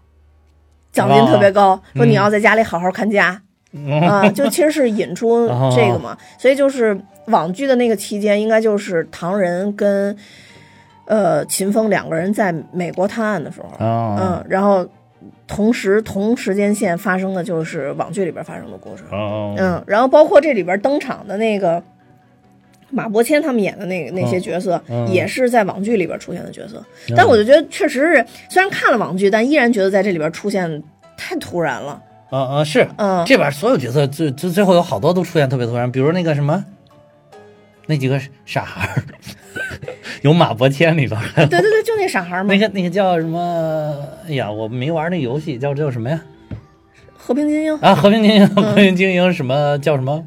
[0.93, 3.41] 奖金特别高，说你要在家里好好看家。
[3.73, 4.01] 嗯。
[4.03, 6.97] 啊，就其实是引出这个嘛， 所以就是
[7.29, 10.15] 网剧的那个期间，应该就是唐人跟
[11.07, 14.87] 呃秦风两个人在美国探案的时候，啊嗯，然后
[15.47, 19.55] 同时同时间线发生的就是网剧里边发生的故事，哦。
[19.57, 21.83] 嗯，然后包括这里边登场的那个
[22.95, 26.83] 马伯骞他们演的那个那些角色，嗯也是在网剧里边出现的角色，
[27.17, 30.83] 但我就觉得确实是，虽然看了网剧，但依然觉得在这里边出现
[31.17, 36.65] 太突然了，啊啊是，嗯，这边所有角色最最最后有好多都出现特别突然，比如那个什么，
[37.87, 39.03] 那几个傻孩儿，
[40.23, 43.97] 有马伯骞里边儿，对对对，就那傻孩嘛那，个那个叫什么？
[44.29, 46.21] 哎呀，我没玩那游戏，叫叫什么呀？
[47.17, 47.75] 和平精英。
[47.79, 50.27] 啊，和平精英，嗯和平精英什么叫什么？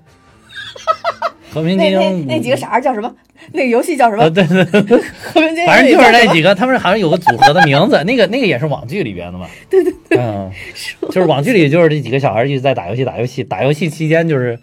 [1.58, 3.14] 和平那那精英那几个傻儿叫什么？
[3.51, 4.24] 那个游戏叫什么？
[4.24, 6.53] 啊，对对对，和平精英反正就是那几个。
[6.55, 9.47] 他们好像有个组合的名字，那个那个也是网剧里边的嘛。
[9.70, 10.51] 对对对，嗯，
[11.01, 14.60] 就是网剧里就是这几个小孩一直在打游戏，打游戏，打游戏期间就是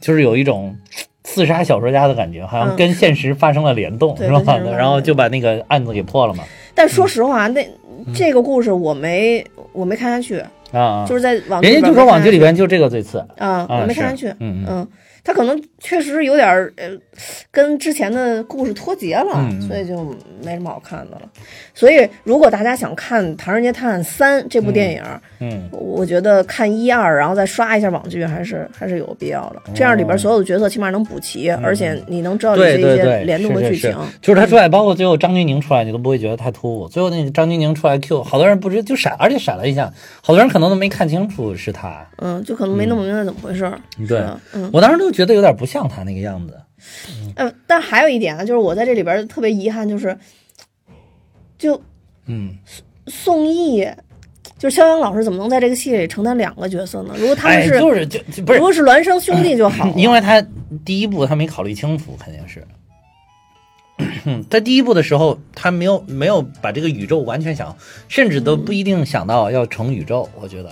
[0.00, 0.76] 就是有一种
[1.22, 4.58] 刺杀小说家的感觉，好像嗯跟现实发生了联动，是吧？
[4.76, 6.44] 然后就把那个案子给破了嘛。
[6.74, 10.38] 但说实话，那嗯这个故事我没我没看下去，
[10.72, 13.18] 啊啊，就是在网剧人家就说网剧里边就这个最次。
[13.36, 14.28] 啊，啊我没看下去。
[14.40, 14.88] 嗯嗯嗯，
[15.22, 16.96] 他可能确实有点儿呃，
[17.50, 20.14] 跟之前的故事脱节了，所以就
[20.44, 21.22] 没什么好看的了。
[21.74, 25.02] 所以，如果大家想看《唐人街探案三》这部电影，
[25.40, 29.62] 嗯，我觉得看一二，然后再刷一下网剧，还是还是有必要的。
[29.74, 33.98] 这样里边所有的角色起码能补齐，而且你能知道这一些联动的是是是剧情。
[34.20, 36.88] 就是他出来，包括最后张钧甯出来，你都不会觉得太突兀。
[36.88, 39.92] 最后那个张钧甯出来 Q，好多人不知就闪，而且闪了一下，
[40.22, 42.06] 好多人可能都没看清楚是他。
[42.18, 43.78] 嗯，就可能没弄明白怎么回事儿。
[44.06, 44.68] 对嗯。
[44.72, 46.54] 我当时都觉得有点不像他那个样子。
[47.36, 50.16] 嗯，但还有一点啊，就是我在这里边特别遗憾，就是
[51.58, 51.80] 就
[52.26, 52.54] 嗯，
[53.06, 53.94] 宋轶，
[54.58, 57.14] 就是肖央老师怎么能在这个戏里承担两个角色呢？
[57.16, 60.44] 如果他们哎，是，就是就就不是如果是孪生兄弟就好了，因为他
[60.84, 62.66] 第一部他没考虑清楚，肯定是。
[64.48, 67.76] 在第一部的时候，他没有没有把这个宇宙完全想，
[68.08, 70.26] 甚至都不一定想到要成宇宙。
[70.40, 70.70] 我觉得，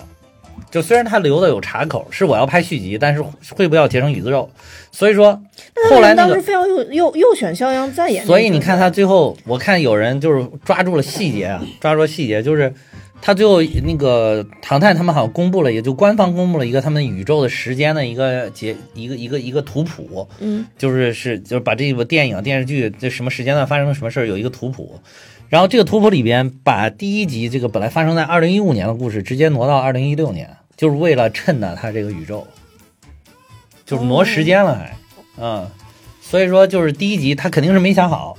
[0.70, 4.48] 就虽然他留的有岔口，是我要拍续集，但是会不会要结成宇宙？
[4.90, 5.40] 所以说
[5.74, 12.72] 那后来当时非要又又又选肖央再演所以你看他最后，我看有人就是抓住了细节啊，抓住了细节，就是
[13.20, 24.98] 他最后那个唐探他们好像公布了，也就官方公布了一个他们宇宙的时间的一个节一个一个一个图谱，嗯就是是就是把这部电影电视剧这什么时间段发生了什么事儿有一个图谱，
[25.48, 32.46] 然后这个图谱里边把第一集这个本来发生在二零一五年的故事直接挪到二零一六年，就是为了衬的他这个宇宙，
[33.86, 34.96] 就是挪时间了还，
[35.38, 35.70] 嗯，
[36.20, 38.36] 所以说就是第一集他肯定是没想好，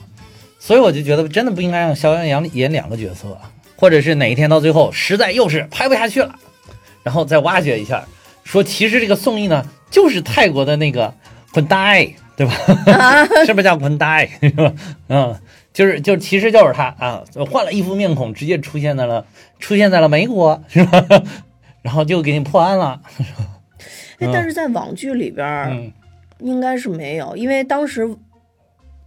[0.59, 3.37] 所以我就觉得真的不应该让肖央阳演两个角色，
[3.75, 6.35] 或者是哪一天到最后实在又是拍不下去了，
[7.01, 8.05] 然后再挖掘一下，
[8.43, 11.11] 说其实这个宋轶呢就是泰国的那个
[11.51, 12.53] 混呆，对吧？
[13.47, 14.29] 是不是叫混呆？
[14.41, 14.73] 是吧？
[15.07, 15.35] 嗯，
[15.71, 19.25] 就是就其实就是他啊，换了一副面孔，直接出现在了
[19.59, 21.05] 出现在了美国，是吧？
[21.81, 23.01] 然后就给你破案了。
[24.19, 25.93] 哎，但是在网剧里边嗯
[26.39, 28.09] 应该是没有，因为当时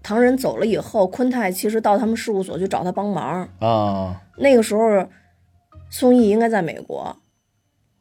[0.03, 5.07] 唐仁走了以后，昆泰其实到他们事务所去找他帮忙，啊那个时候
[5.91, 7.15] 宋轶应该在美国，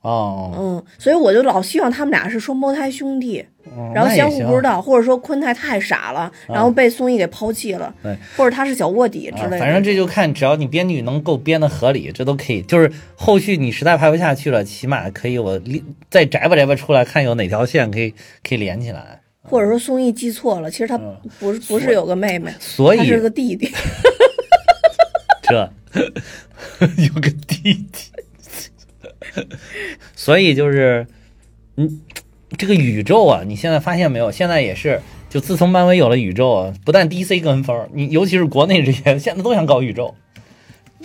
[0.01, 9.59] 哦，嗯，所以我就老希望他们俩是双胞胎兄弟，嗯然后相互不知道，或者说坤泰太傻了，然后被宋轶给抛弃了，对或者他是小卧底之啊类的。
[9.59, 12.61] 反正这就看，只要你编剧能够编的合理，这都可以。
[12.63, 19.21] 就是后续你实在拍不下去了，起码可以我立再摘吧摘吧出来，看有哪条线可以可以连起来。
[19.43, 23.69] 或者说宋轶记错了，其实他嗯不是不是有个妹妹，所以他是个弟弟。
[25.43, 25.73] 这
[26.97, 29.45] 有个弟弟，
[30.15, 31.05] 所以就是，
[31.75, 32.01] 嗯，
[32.57, 34.31] 这个宇宙啊，你现在发现没有？
[34.31, 40.13] 现在也是，就自从漫威有了宇宙啊，不但 DC 跟风，你尤其是国内这些，现在都想搞宇宙。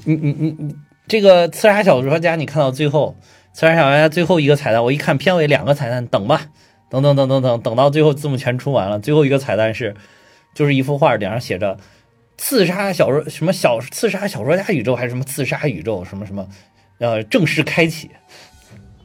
[0.05, 0.77] 你你你你，
[1.07, 3.17] 这个刺杀小说家，你看到最后，
[3.53, 6.47] 刺杀小说家最后一个彩蛋，我一看片尾两个彩蛋，等吧，
[6.91, 9.95] 等等等等等，等到最后字幕全出完了，最后一个彩蛋是，
[10.55, 11.79] 就是一幅画，顶上写着。
[12.39, 16.47] 刺杀小说什么小刺杀小说家宇宙还是什么刺杀宇宙什么什么，
[16.99, 18.11] 呃，正式开启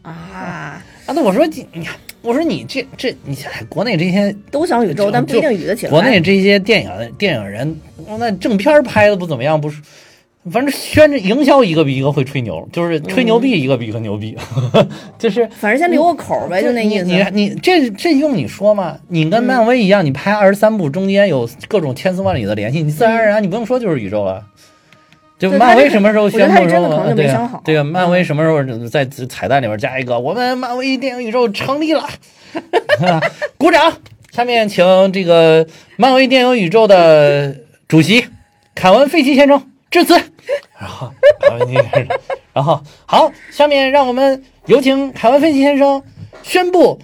[0.01, 1.13] 啊，啊！
[1.15, 1.87] 那我说你，
[2.21, 5.89] 我说你这这你现在国内这些都想宇宙，但不一定宇得起来。
[5.91, 7.79] 国内这些电影电影人，
[8.19, 9.81] 那正片儿拍的不怎么样，不是？
[10.49, 14.35] 反正宣着营销一个比一个会吹牛，就是吹牛逼一个比一个牛逼，
[15.19, 17.05] 就是反正先留个口呗，就那意思。
[17.05, 18.97] 你你你这这用你说吗？
[19.07, 24.43] 你跟漫威一样，你拍二十三部，中间有各种千丝万缕的联系，你自然而然你不用说就是宇宙了。
[25.41, 27.25] 就漫威什么时候宣布说对
[27.65, 32.07] 对啊，漫威什么时候在彩蛋里边加一个我们漫威电影宇宙成立了，
[33.57, 33.91] 鼓掌。
[34.31, 35.67] 下面请这个
[35.97, 37.53] 漫威电影宇宙的
[37.87, 38.25] 主席
[38.75, 40.13] 凯文·费奇先生致辞。
[40.79, 41.11] 然后
[41.41, 42.19] 凯文·费奇先生，
[42.53, 46.01] 然后好，下面让我们有请凯文·费奇先生
[46.43, 46.99] 宣布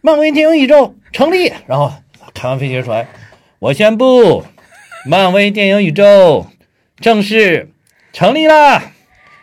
[0.00, 1.52] 漫威电影宇宙成立。
[1.66, 1.92] 然后
[2.32, 3.06] 凯文·费奇说来，
[3.58, 4.42] 我宣布
[5.04, 6.46] 漫威电影宇宙
[7.00, 7.70] 正式
[8.12, 8.92] 成立了。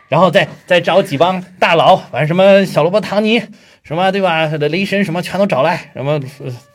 [0.08, 3.42] 然后再再找几帮大佬，反正什么小萝卜唐尼，
[3.82, 4.46] 什么对吧？
[4.46, 6.20] 雷神什么全都找来，什么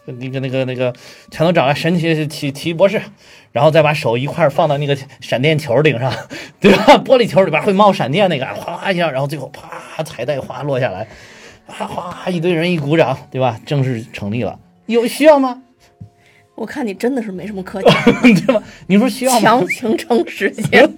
[0.05, 0.93] 那个那个那个
[1.31, 3.01] 全都找来，神奇奇奇博士，
[3.53, 6.11] 然后再把手一块放到那个闪电球顶上，
[6.59, 6.97] 对吧？
[6.97, 11.07] 玻璃球里边会冒闪电那个，哗一下，然后最后啪彩带哗落下来，
[11.67, 13.57] 哗哗一堆人一鼓掌，对吧？
[13.65, 15.61] 正式成立了，有需要吗？
[16.59, 18.61] 我看你真的是没什么可讲， 对吧？
[18.87, 19.39] 你说需要吗？
[19.39, 20.87] 强行撑时间。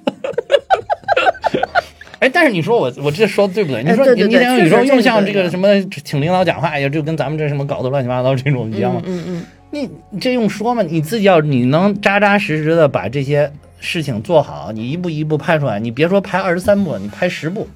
[2.18, 3.84] 哎，但是你说我我这说的对不对？
[3.84, 5.68] 你说你你哎对对对两个宇宙确实这个又像这个什么
[6.04, 9.02] 请领导讲话呀，就跟咱们这什么搞得乱七八糟这种一样吗？
[9.06, 10.82] 嗯嗯你你这用说吗？
[10.82, 17.68] 你自己要你能扎扎实实的把这些事情做好，你一步一步拍出来，你别说拍二十三部，你拍十部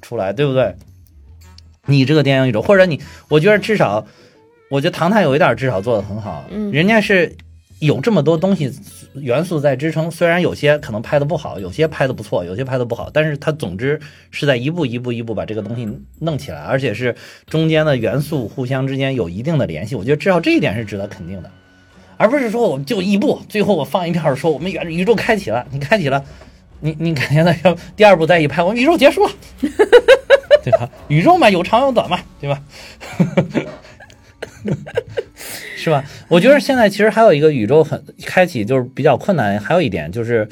[0.00, 0.74] 出来，对不对？
[1.86, 4.06] 你这个电影宇宙，或者你，我觉得至少，
[4.68, 7.36] 我觉得唐探有一点至少做的很好，嗯人家是
[7.78, 8.72] 有这么多东西
[9.14, 14.00] 元素在支撑，虽然有些可能拍的不好，有些拍的不错，有些拍的不好，但是它总之
[14.30, 15.86] 是在一步一步一步把这个东西
[16.20, 17.14] 弄起来，而且是
[17.46, 21.50] 中间的元素互相之间有一定的联系，我觉得至少这一点是值得肯定的，
[22.16, 26.24] 而不是说我们就一步，最后我放一票说我们原宇宙开启了，你开启了，
[26.80, 29.32] 你你感觉到要第二部再一拍，我们宇宙结束了，
[30.64, 30.88] 对吧？
[31.08, 32.62] 宇宙嘛，有长有短嘛，对吧？
[35.76, 36.04] 是吧？
[36.28, 39.58] 我觉得现在其实还有一个宇宙很开启，就是比较困难。
[39.58, 40.48] 还有一点就是，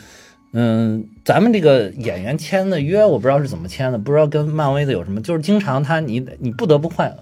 [0.53, 7.17] 嗯，咱们这个演员签的约，我不知道是怎么签的，不知道跟漫威的有什么，就是经常他你你不得不换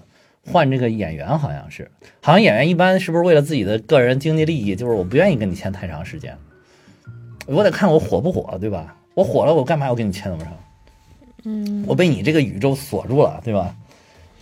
[0.45, 1.89] 换这个演员，好像是，
[2.21, 6.37] 好像演员一般是不是为了自己的个人经济利益，就是我不愿意跟你签太长时间，
[7.47, 8.95] 我得看我火不火，对吧？
[9.15, 10.53] 我火了，我干嘛要跟你签那么长？
[11.45, 13.75] 嗯，我被你这个宇宙锁住了，对吧？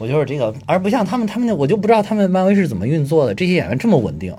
[0.01, 3.35] 我就是这个，而不像他们，他们那我就不知道他们漫威是怎么运作的。
[3.35, 4.35] 这些演员这么稳定，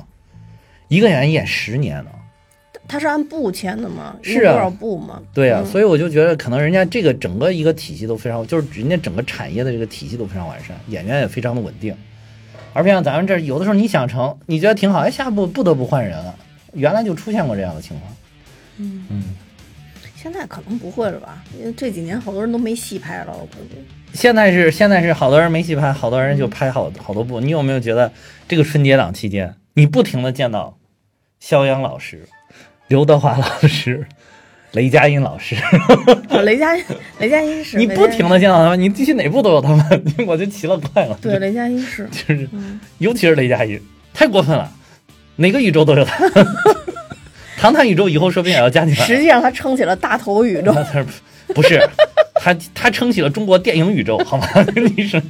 [0.88, 2.10] 一个演员演十年呢。
[2.12, 4.16] 嗯，他是按部签的吗？
[4.22, 5.22] 是啊多少部吗？
[5.32, 11.94] 对啊、嗯所以我就觉得可能人家这个整个一个体系都非常，就是人家整个产业的这个体系都非常完善，演员也非常的稳定，
[12.72, 16.34] 而不像咱们这儿有的时候你想成，你觉得挺好，哎，下部不得不换人了。
[16.72, 18.12] 原来就出现过这样的情况。
[18.78, 19.22] 嗯嗯，
[20.22, 21.42] 现在可能不会了吧？
[21.58, 23.74] 因为这几年好多人都没戏拍了，我估计。
[24.14, 27.40] 现在是现在是好多人没戏拍，好多人就拍好好多部。
[27.40, 28.12] 你有没有觉得
[28.46, 30.78] 这个春节档期间，你不停的见到
[31.40, 32.28] 肖央老师、
[32.86, 34.06] 刘德华老师、
[34.70, 35.56] 雷佳音老师，
[36.30, 36.84] 啊，雷佳音，
[37.18, 41.18] 雷佳音是你不停的见到他们，你必须哪部都有他们，我就奇了怪了。
[41.20, 43.80] 对，雷佳音是，就是嗯，尤其是雷佳音，
[44.14, 44.70] 太过分了，
[45.34, 46.24] 哪个宇宙都有他。
[47.62, 49.04] 唐探宇宙以后说不定也要加进来。
[49.06, 50.74] 实际上他撑起了大头宇宙。
[51.54, 51.80] 不是
[52.34, 54.46] 他他撑起了中国电影宇宙，好吗？
[54.96, 55.20] 你是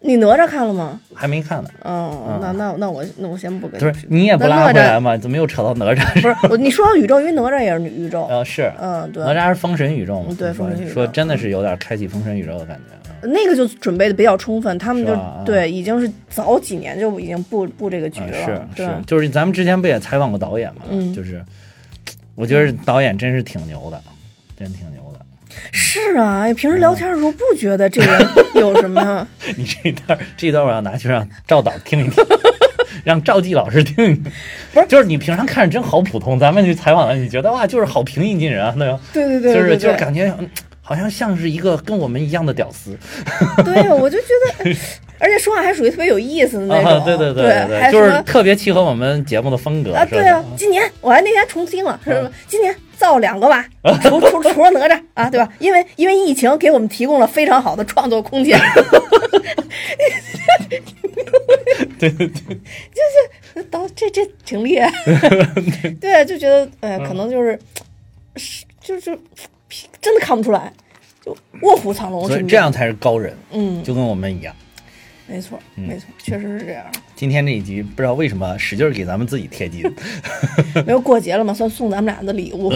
[0.00, 1.00] 你哪吒看了吗？
[1.12, 5.16] 还没看呢，哦，那那那我那我先不给不是你你也不拉回来吗？
[5.16, 6.04] 怎么又扯到哪吒？
[6.14, 8.24] 不是我，你说到宇宙，因为哪吒也是女宇宙。
[8.30, 10.26] 呃，是嗯，对哪，吒是封神宇宙嘛？
[10.30, 12.94] 嗯对说封神宇宙说真的是有点开启封神宇宙的感觉。
[13.22, 18.68] 那个就准备的比较充分，他们就对，已经是早几年就已经布布这个局嗯，了。
[18.76, 20.82] 是是，就是咱们之前不也采访过导演嘛？
[20.90, 21.44] 嗯就是
[22.34, 24.00] 我觉得导演真是挺牛的，
[24.56, 25.18] 真挺牛的。
[25.72, 29.26] 是啊，哎平时聊天的时候不觉得这人有什么？
[29.56, 32.24] 你这一段这一段我要拿去让赵导听一听，
[33.04, 34.32] 让赵季老师听一听。
[34.72, 40.32] 不是就是你平常看着真好普通，咱们去采访了，你觉得哇，就是好平易近人啊，那个对对对，就是就是感觉。
[40.88, 42.96] 嗯好像像是一个跟我们一样的屌丝，
[43.62, 44.28] 对，我就觉
[44.64, 44.74] 得，
[45.18, 46.92] 而且说话还属于特别有意思的那种。
[46.92, 52.30] 啊，对对对对就是特别契合我们节目的风格啊，对啊，今年我还那天重听了，是嗯吧？
[52.46, 53.66] 今年造两个吧，
[54.02, 55.46] 除除除了哪吒啊，对吧？
[55.58, 58.58] 因为因为疫情给我们提供了非常好的创作空间。
[61.98, 64.90] 对 对对，当这这挺厉害，
[66.00, 67.58] 对，就觉得哎，可能就是
[68.36, 69.18] 是就是
[70.00, 70.72] 真的看不出来，
[71.24, 74.54] 就卧虎藏龙，所以这样才是高人，嗯，就跟我们一样。
[75.26, 76.84] 没错，嗯没错，确实是这样。
[77.14, 79.82] 今天这一集不知道为什么使劲给咱们自己贴金，
[80.86, 82.72] 没有过节了嘛，算送咱们俩的礼物。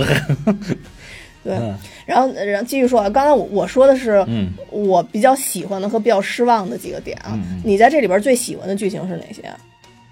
[1.42, 1.74] 对，嗯
[2.04, 7.38] 然后然后继续说啊，刚才我我说的是嗯，我比较喜欢的和比较失望的几个点啊。
[7.64, 9.56] 你在这里边最喜欢的剧情是哪些啊？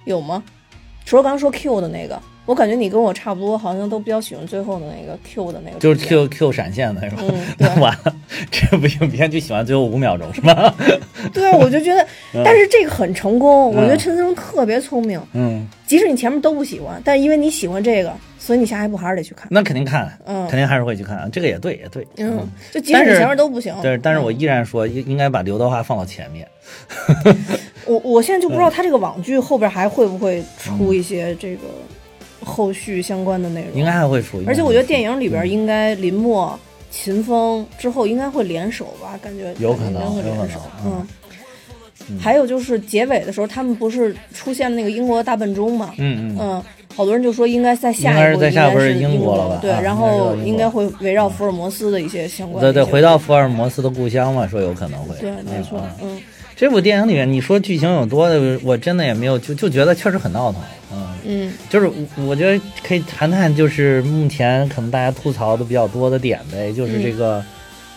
[0.07, 0.43] 有吗？
[1.05, 6.07] 除了刚刚说 Q 的那个，我感觉你跟我差不多，好像都比较喜欢最后的那个 Q 的那个就是。
[6.07, 7.23] Q Q 闪现的是吧？
[7.29, 8.15] 嗯 那完了，
[8.51, 10.75] 这部影片就喜欢最后五秒钟是吧？
[11.33, 12.07] 对，我就觉得，
[12.45, 15.21] 但是这个很成功，我觉得嗯陈思诚特别聪明。
[15.33, 19.47] 嗯，即使你前面都不喜欢，但因为你喜欢这个，所以你下一步还是得去看。
[19.51, 22.07] 那肯定看，嗯肯定还是会去看，这个也对，也对。
[22.19, 26.47] 嗯，就即使你前面都不行，对，但是我嗯依然说应应该把刘德华放到前面。
[27.91, 31.63] 我我现在就不知道嗯他这个网剧后边还会不会出一些这个
[32.45, 34.41] 后续相关的内容，应该还会出。
[34.47, 36.59] 而且我觉得电影影里边应该林默、
[36.91, 40.61] 秦风之后应该会联手吧，感觉有可能会联手。
[40.85, 41.07] 嗯
[42.09, 45.93] 嗯，还有就是结尾的时候，他们不是出现那个英国的大笨钟嘛？
[45.99, 46.63] 嗯嗯嗯，
[46.95, 55.15] 好多人就说应该在下应该是一步在下一步是应该是英国了吧对，啊然后应该会围绕福尔摩斯的一些相关的对对，回到福尔摩斯的故乡嘛，说有可能会。
[55.21, 56.21] 对，没错嗯
[56.61, 60.61] 这部电影里面，你说剧情有多的，我真的也没有，就就觉得确实很闹腾。
[60.93, 67.43] 嗯，嗯就是我我觉得可以谈谈，就是目前可能大家吐槽的比较多的点呗，就是这个，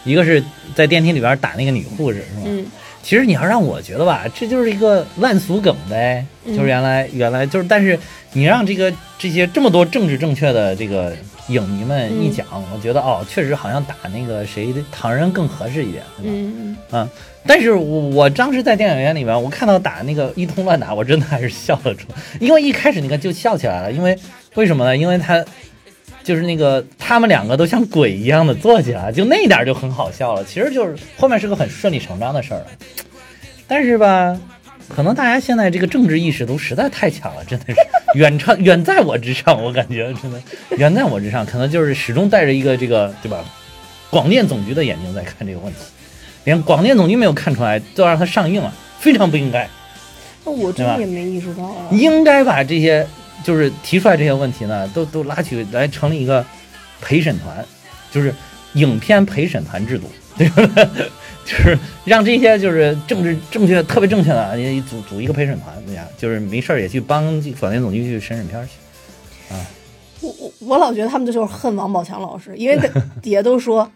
[0.06, 0.42] 一个是
[0.74, 2.44] 在电梯里边打那个女护士是吧？
[2.46, 2.66] 嗯
[3.04, 8.00] 其实你要让我觉得吧，这就是一个烂俗梗呗，嗯就是原来原来就是，但是
[8.32, 11.14] 你让这个这些这么多政治正确的这个
[11.48, 16.32] 影迷们一讲，我觉得哦，确实好像打那个谁的唐人更合适一点，对吧？
[16.32, 17.10] 嗯啊，
[17.46, 24.18] 但是我我当时在电影院里面，我看到打那个一通乱打，我真的还是笑了出来，因为一开始那个就笑起来了，因为
[24.56, 24.96] 为什么呢？
[24.96, 25.44] 因为他
[26.24, 30.44] 就是那个他们两个都像鬼一样的坐起来，就那一点就很好笑了。
[30.46, 32.68] 其实就是后面是个很顺理成章的事儿了，
[33.68, 34.40] 但是吧。
[34.90, 37.76] 可能大家现在这个政治意识都实在太强了，真的是
[38.16, 40.42] 远超远在我之上，我感觉真的
[40.78, 43.44] 远在我之上，可能就是始终带着一个这个对吧，
[44.10, 45.80] 广电总局的眼睛在看这个问题。
[46.44, 49.68] 连广电总局没有看出来，就让它上映了，非常不应该。
[50.44, 51.88] 那我真也没意识到啊。
[51.92, 53.08] 应该把这些
[53.44, 56.46] 就是提出来这些问题呢，都都拉起来成立一个
[57.02, 57.66] 陪审团，
[58.12, 58.36] 就是
[58.74, 60.90] 影片陪审团制度，对吧？
[61.46, 67.24] 就是让这些就是政治正确、特别正确的啊，也组组一个陪审团，那样，就是没事儿也去帮
[67.60, 69.54] 广电总局去审审片去。
[69.54, 69.60] 啊。
[70.22, 72.80] 我我我老觉得他们这就是恨王宝强老师，因为
[73.22, 73.92] 底下都说，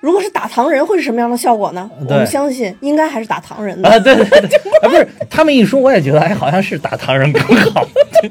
[0.00, 1.90] 如果是打唐人会是什么样的效果呢？
[2.00, 3.86] 我对们相信应该还是打唐人的。
[3.86, 7.86] 啊，对对对， 啊，不是他们一说，我也觉得哎，好像是打唐人更好，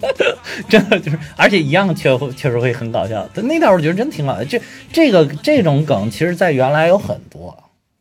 [0.68, 3.30] 真的就是，而且一样确确实会很搞笑。
[3.36, 4.60] 但那段我觉得真挺好的，这
[4.92, 7.56] 这个这种梗，其实在原来有很多，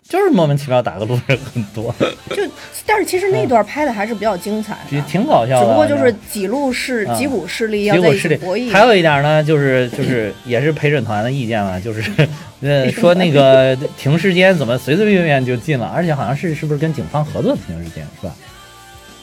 [0.09, 1.93] 就是莫名其妙打个路人很多，
[2.31, 2.43] 就
[2.87, 4.77] 但是其实那段拍的还是比较精彩
[5.09, 5.67] 挺搞笑的。
[5.67, 8.71] 只不过就是几路势啊几股势力要在一结果是这起博弈。
[8.71, 12.03] 还有一点呢，就是就 是也是陪审团的意见嘛，就是
[12.63, 18.35] 呃说那个停尸间怎么随随便便就进了，而且好像是是不是跟警方合作的停尸间是吧？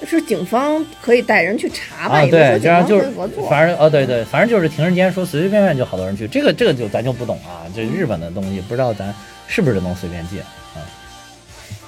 [0.05, 2.21] 是警方可以带人去查吧？
[2.25, 3.09] 对，这样就是。
[3.49, 9.15] 反正哦，对对，反正就是停尸间说随随便便就好多人去，这个这个就咱就不懂啊，这日本的东西不知道咱
[9.47, 10.45] 是不是能随便进啊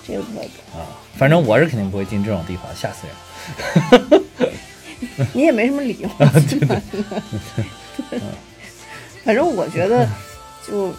[0.07, 0.39] 这个不
[0.77, 0.85] 啊，
[1.15, 4.23] 反正我是肯定不会进这种地方，吓死人。
[5.33, 6.09] 你也没什么理由。
[8.09, 8.19] 对
[9.23, 10.07] 反正我觉得
[10.67, 10.89] 就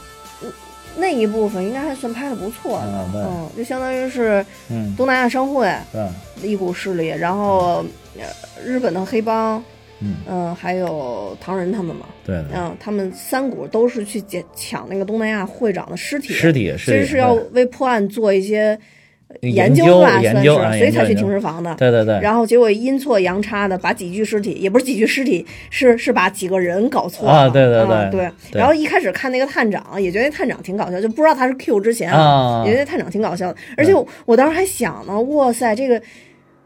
[0.42, 0.52] 嗯
[0.98, 5.70] 那一部分应该还算拍的不错的，嗯嗯，就相当于是嗯，东南亚商会？
[6.42, 7.84] 一股势力，然后
[8.18, 8.24] 呃
[8.64, 9.62] 日本的黑帮，
[10.00, 18.78] 嗯，嗯，还有唐人他们嘛，对对，嗯，他们三股都是去捡抢那个东南亚会长的尸体，尸体其实是要为破案做一些
[19.42, 21.74] 研究吧，研算是，所以才去停尸房的。
[21.76, 27.32] 对对对，然后结果阴错阳差的把几具尸体，也不是几具尸体，是是把几个人搞错了。
[27.32, 33.56] 啊对对对啊对对然后一开始看那个探长，也觉得探长挺搞笑，就不知道他是 Q 之前啊也觉得探长挺搞笑的。
[33.76, 36.00] 而且我我当时还想呢，哇塞，这个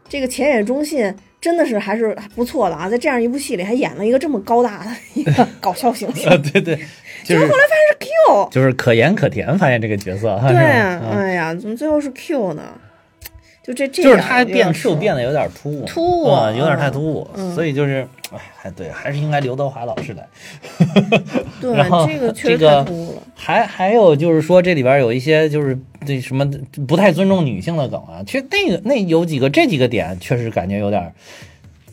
[0.07, 6.75] 这个前野忠信真的是还是不错的啊，在这样一部戏里还演了一个这么高大的一个搞笑形象 啊，对对，
[7.25, 8.49] 就是后来发现是 Q。
[8.51, 12.61] 就是可盐可甜，发现这个角色哈，对，哎呀，怎么最后是 Q 呢？
[13.63, 20.27] 就这这就是样他变 Q 变得有点突兀，突兀啊，有点嗯太突兀，嗯所以就是，哎，还对，还是应该刘德华老师来。
[21.61, 23.21] 对然后这个确实这个太突兀了。
[23.35, 26.43] 还还有就是说，这里边有一些就是这什么
[26.87, 31.13] 不太尊重女性的梗啊，其实那个那有几个这几个点确实感觉有点，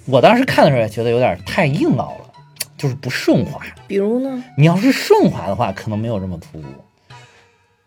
[0.06, 2.32] 我当时看的时候也觉得有点太硬凹了，
[2.78, 3.60] 就是不顺滑。
[3.86, 4.42] 比如呢？
[4.56, 6.62] 你要是顺滑的话，可能没有这么突兀。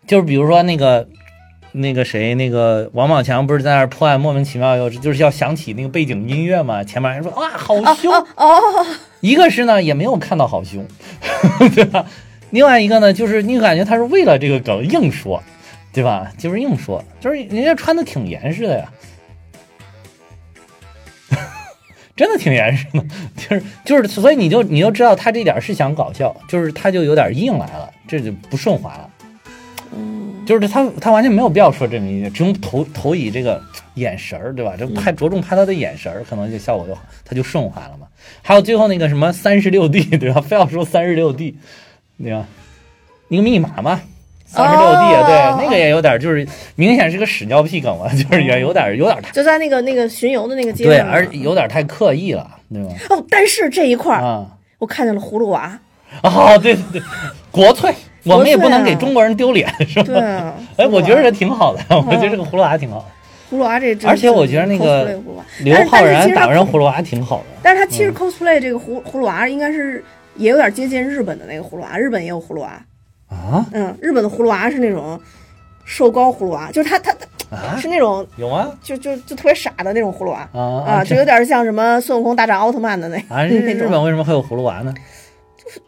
[0.06, 1.08] 就是比如说那个
[1.72, 6.84] 那个谁，那个王宝强不是在那儿破案，莫名其妙又就是要响起那个背景音乐嘛？
[6.84, 8.60] 前面还说哇好凶，哦，
[9.20, 10.86] 一个是呢也没有看到好凶，
[11.74, 12.04] 对吧？
[12.50, 15.42] 另外一个呢，就是你感觉他是为了这个梗硬说，
[15.92, 16.30] 对吧？
[16.36, 18.92] 就是硬说，就是人家穿的挺严实的呀。
[22.14, 23.02] 真的挺严实的，
[23.34, 29.08] 就是就是，所以你就你就知道他这点是想搞笑，就是他就有点硬来了，这就不顺滑了。
[29.94, 33.60] 嗯，就是他他完全没有必要说这么一句，只用投投以这个
[33.94, 34.74] 眼神儿，对吧？
[34.76, 38.06] 就拍着重拍他的眼神儿，可能就效果就好，他就顺滑了嘛。
[38.40, 40.40] 还有最后那个什么三十六 D， 对吧？
[40.40, 41.56] 非要说三十六 D，
[42.22, 42.46] 对吧？
[43.28, 44.00] 那个密码嘛，
[44.46, 52.94] 三十六 D，、哦对，那个也有点就是明显是个屎尿屁梗了，就是也有点有点太就在那个那个巡游的那个阶段对，而有点太刻意了，对吧？
[53.10, 54.46] 哦，但是这一块儿、啊
[54.78, 55.78] 我看见了葫芦娃，
[56.24, 57.02] 哦，对对对，
[57.52, 60.04] 国粹，我们也不能给中国人丢脸，是吧？
[60.04, 63.04] 对啊， 哎，我觉得这挺好的，我觉得这个葫芦娃挺好的。
[63.50, 65.20] 葫芦娃这而且我觉得那个
[65.60, 67.44] 刘昊然打但是其实他人葫芦娃挺好的。
[67.62, 70.02] 但是他其实嗯 cosplay 这个葫葫芦娃应该是
[70.36, 72.68] 也有点接近日本的那个葫芦娃，日本也有葫芦娃，
[73.28, 75.20] 啊，嗯，日本的葫芦娃是那种
[75.84, 77.12] 瘦高葫芦娃，就是他他
[77.50, 78.70] 他啊是那种有吗？
[78.82, 84.94] 就就就特别傻的那种葫芦娃啊啊，就有点像什么孙悟空大战奥特曼的那啊，日， 日本为什么会有葫芦娃呢？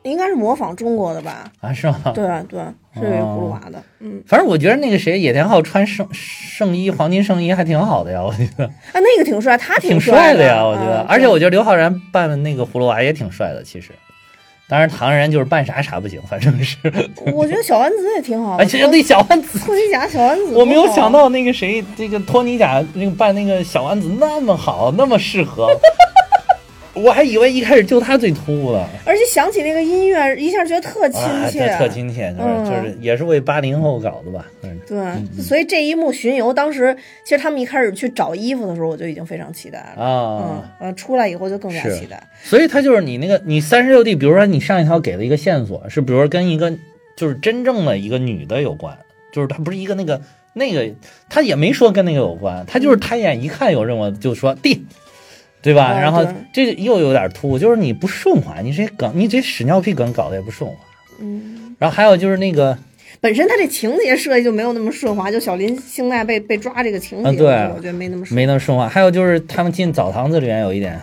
[0.03, 1.45] 应该是模仿中国的吧？
[1.61, 2.12] 啊，是吗？
[2.14, 2.61] 对啊对，
[2.95, 10.99] 是有一个葫芦娃的，嗯，反正我觉得那个谁野田昊穿圣圣衣黄金圣衣还挺好的呀，我觉得啊，那个挺帅，他挺帅的呀，我觉得。
[10.99, 13.91] 啊而且我觉得刘昊然扮的那个葫芦娃也挺帅的，其实。
[14.66, 16.78] 当然，唐人就是扮啥啥不行，反正是。
[17.35, 21.12] 我觉得小丸子也挺好的，其实那小丸子，托尼贾小丸子，我没有想。
[21.12, 25.68] 到那个谁，这个托尼贾那个扮那个小丸子那么好，那么适合。
[26.95, 32.64] 我还以为一开始就他最突兀了，而且想起那个音乐，一下觉得特亲啊，切，这特亲切，就是、嗯。
[32.64, 34.47] 就是也是为八零后搞的吧？
[34.62, 34.78] 嗯。
[34.86, 40.05] 对，所以这一幕巡游，当时其实他们一开始去找衣服的时候，我就已经非常期待了。
[40.05, 40.62] 啊。
[40.80, 42.22] 嗯，呃，出来以后就更加期待。
[42.42, 46.72] 所以他就是你那个你三十六 D，比如说你上一条给了一个线索，是比如说跟一个
[47.16, 48.97] 就是真正的一个女的有关，
[49.32, 50.20] 就是他不是一个那个
[50.53, 50.88] 那个，
[51.28, 54.84] 他也没说跟那个有关，他就是抬眼一看有任务就说 D，
[55.65, 55.87] 对吧？
[55.87, 60.77] 啊然后这又有点突兀，就是你不顺滑，你这梗你这屎尿屁梗搞得也不顺滑。
[61.19, 62.77] 嗯，然后还有就是那个
[63.21, 67.43] 本身他这情节设计就没有那么顺滑，就小林幸奈被被抓这个情节，
[67.75, 68.37] 我觉得没那么顺。
[68.37, 71.01] 没那么顺滑，还有就是他们进澡堂子里面有一点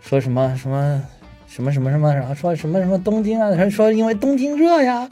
[0.00, 1.02] 说什么什么。
[1.50, 5.08] 什么什么什么，然后说什么什么东京啊，他说因为东京热呀。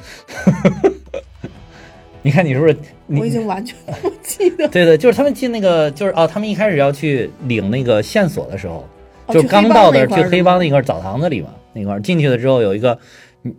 [2.26, 2.76] 你看你是不是？
[3.06, 4.66] 你我已经完全不记得。
[4.74, 8.84] 对对，就是他们进那个，就是哦，他们一开始要去领那个线索的时候，
[9.26, 12.98] 哦就刚到的去黑帮那块儿去黑帮那块儿澡堂子里嘛，那块儿进去了之后，有一个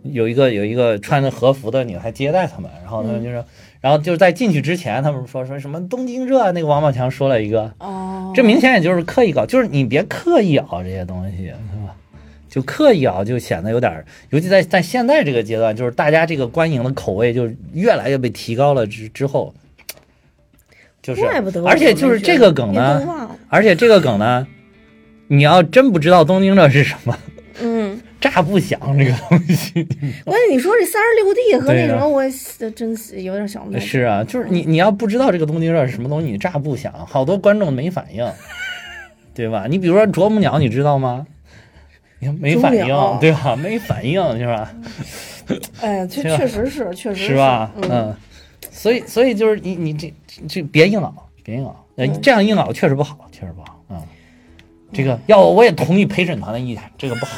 [0.02, 3.42] 有一个有一个穿着和服的女孩接待他们，然后他们就说，
[3.80, 11.58] 然后就是在进去之前，他们说说什么东京热啊，那个王宝强说了一个，哦，这明显也就是刻意搞，就是你别刻意熬这些东西，是吧？
[12.48, 19.54] 就刻意啊，就显得有点儿，尤其在在现在这个阶段，就是大家这个观影的口味就越来越被提高了之之后，
[21.02, 24.46] 就是怪不得，而且就是这个梗呢，而且这个梗呢，
[25.26, 27.18] 你要真不知道东京热是什么，
[27.60, 29.84] 嗯，炸不响这个东西。
[30.24, 32.22] 关键你说这三十六 D 和那什么，我
[32.74, 38.26] 真是有点想不通是啊，就是你你要不知道这个东京热是什么东西，你炸不响，好多观众没反应，
[39.34, 39.66] 对吧？
[39.68, 41.26] 你比如说啄木鸟，你知道吗？
[42.20, 42.86] 你看没反应
[43.20, 43.54] 对吧？
[43.56, 44.72] 没反应是吧？
[45.80, 47.70] 哎，确是吧确实是，确实是吧？
[47.76, 48.16] 嗯，嗯，
[48.70, 50.12] 所以所以就是你你这
[50.48, 54.02] 这别硬熬，别硬熬，呃嗯这样硬熬确实不好，确实不好啊。
[54.92, 57.36] 这个要我也同意陪审团的意见，这个不好。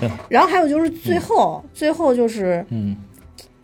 [0.00, 2.96] 对然后还有就是最后，最后就是嗯，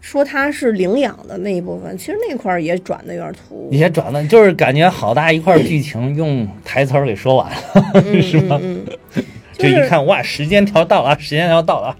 [0.00, 7.58] 说他是领养的那一部分，其实那块儿也转的有点突兀，也转的就是感觉好大一块剧情用台词儿给说完了，
[8.06, 8.60] 嗯 是吧？
[8.62, 9.24] 嗯嗯，
[9.60, 11.96] 这一看哇，时间条到了啊，时间条到了啊，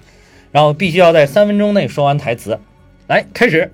[0.51, 2.59] 然后必须要在三分钟内说完台词，
[3.07, 3.71] 来开始。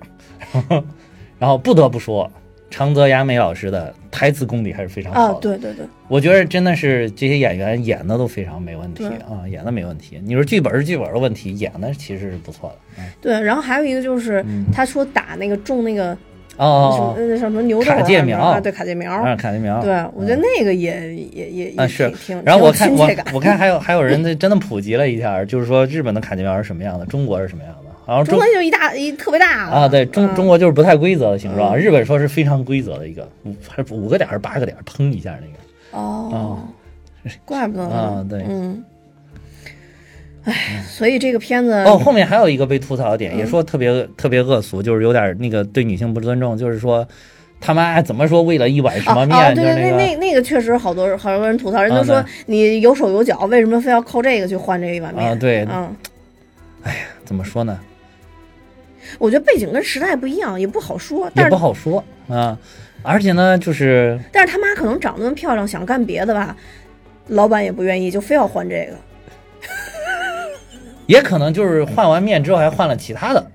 [1.39, 2.31] 然后不得不说，
[2.69, 10.19] 长泽雅美老师的台词功底还是非常好啊的。，对对对，我觉得真的是这些演员演的都非常没问题啊，演的没问题。
[10.23, 12.75] 你说剧本是剧本的问题，演的其实是不错的。
[12.97, 16.17] 嗯对，然后还有一个就是嗯他说打那个中那个
[16.57, 18.39] 什么什么牛卡介苗。
[18.39, 27.79] 啊，对卡介苗，啊，卡介苗，对我觉得那个也也也也挺挺，然后我看我我看还有还有人在真的普及了一下，就是说日本的卡介苗是什么样的，中国是什么样的。
[28.07, 30.33] 然后中中国就一大一特别大啊，对中嗯。
[30.35, 31.77] 中国就是不太规则的形状，嗯。
[31.77, 36.01] 日本说是非常规则的一个，五还是五个点还是八个点，砰一下那个。
[36.01, 36.57] 哦，
[37.43, 38.45] 怪不得呢啊对。
[38.47, 38.81] 嗯，
[40.47, 47.05] 哎，所以这个片子哦，后面还有一个被吐槽的点，嗯也说特别特别恶俗，就是有点那个对女性不尊重，就是说
[47.59, 55.27] 他妈怎么说为了一碗什么面，对对，那那那个确实好多好多人吐槽，人啊都说你有手有脚，为什么非要靠这个去换这一碗面？
[55.27, 55.93] 啊，对，嗯，
[56.83, 57.77] 哎呀怎么说呢，
[59.19, 61.29] 我觉得背景跟时代不一样，也不好说。
[61.35, 62.57] 但也不好说啊。
[63.03, 66.55] 而且呢，就是但是他妈可能长得那么漂亮，想干别的吧，
[67.27, 68.93] 老板也不愿意，就非要换这个。
[71.07, 73.47] 也可能就是换完面之后还换了其他的，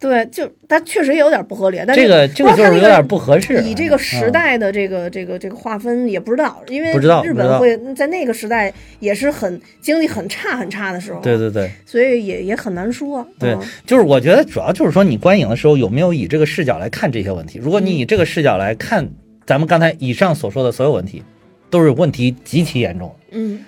[0.00, 3.62] 对，就他确实也有点不合理，但是这个这个就是有点不合适。
[3.62, 6.92] 以这个时嗯代的这个、这个这个划分也不知道，因为
[7.22, 13.24] 日本会在那个时代也是很经济很差很差的时候，对对对所以也也很难说。
[13.38, 17.60] 对嗯，就是我觉得主要就是说你观影的时候有没有以这个视角来看这些问题。
[17.62, 19.08] 如果你以这个视角来看，
[19.46, 21.22] 咱们刚才以上所说的所有问题，
[21.70, 23.64] 都是问题极其严重，嗯是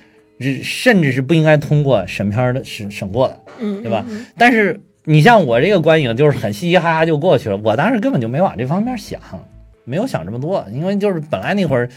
[0.63, 4.27] 甚至是不应该通过审片的审审过的，嗯，对吧嗯？
[4.37, 9.21] 但是你像我这个观影就是很嘻嘻哈哈就过去了，我当时根本就没往这方面想，
[9.85, 11.89] 没有想这么多，因为就是本来那会儿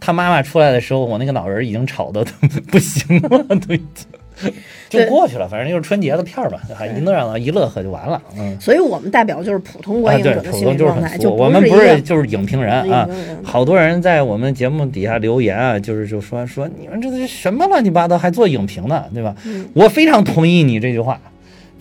[0.00, 2.24] 他妈妈出来的时候，我那个脑仁已经吵得
[2.70, 4.06] 不行了，都已经。
[4.88, 8.20] 就过去了，反正就是春节的片儿吧，还一乐了一乐呵就完了。
[8.36, 13.08] 嗯，所以我们代表就是普通观影者的心理状态，很就俗我们不是就是影评人啊。
[13.42, 19.34] 好多人在我们节目底下留言啊，就是就说说你们这是什么乱七八糟，还做影评呢，对吧？
[19.46, 21.20] 嗯我非常同意你这句话，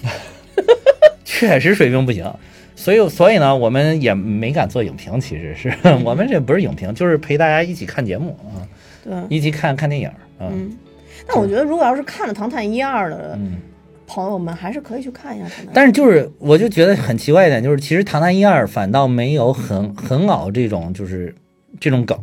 [1.25, 2.31] 确实水平不行。
[2.75, 5.19] 所以，所以呢，我们也没敢做影评。
[5.19, 5.71] 其实是
[6.03, 8.65] 我们这不是影评，就是陪大家一起看节目啊，
[9.03, 10.07] 对，一起看看电影
[10.39, 10.49] 啊。
[10.49, 10.71] 嗯。
[11.27, 13.57] 但我觉得，如果要是看了《唐探一二》的嗯，
[14.07, 15.65] 朋友们，还是可以去看一下《唐探》。
[15.73, 21.33] 但是就是我就觉得很奇怪一点，就是其实《唐探一二》反倒没有很很老这种就是
[21.79, 22.17] 这种梗，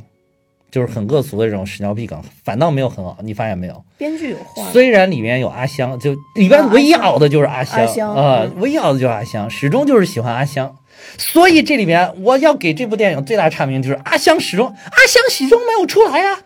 [0.71, 3.17] 就是很恶俗的这种屎尿屁梗，反倒没有很好。
[3.23, 3.85] 你发现没有？
[3.97, 10.77] 编剧有换，虽然里面有阿香，就里边唯一熬的就是阿香阿香啊、嗯唯一熬的就是阿香，始终就是喜欢阿香。
[11.17, 16.41] 所以这里面我要给这部电影最大差评就是阿香始终阿香始终没有出来呀、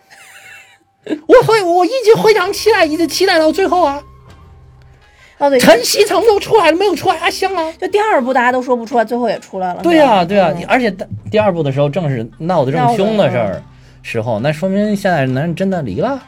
[1.27, 4.03] 我会我一直非常期待，一直期待到最后啊。
[5.39, 7.73] 哦对，陈希诚都出来了，没有出来阿香啊？
[7.73, 9.83] 就第二部大家都说不出来，最后也出来了。
[9.83, 13.63] 对呀、呀，对呀、嗯你而且第第二部的时候正是闹得这么凶的事儿
[14.03, 16.23] 时候，那说明现在男人真的离了。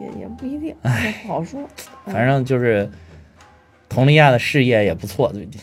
[0.00, 1.60] 也也不一定，也不好说。
[2.06, 2.88] 反正就是
[3.88, 5.60] 佟丽娅的事业也不错，最近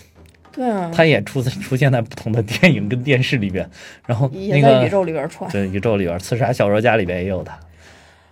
[0.58, 3.70] 对啊，他也出出现在不同的电影跟电视里边，
[4.08, 7.56] 然后那也在宇个宙里边穿对宇宙里边，《刺杀小说家》里边也有他，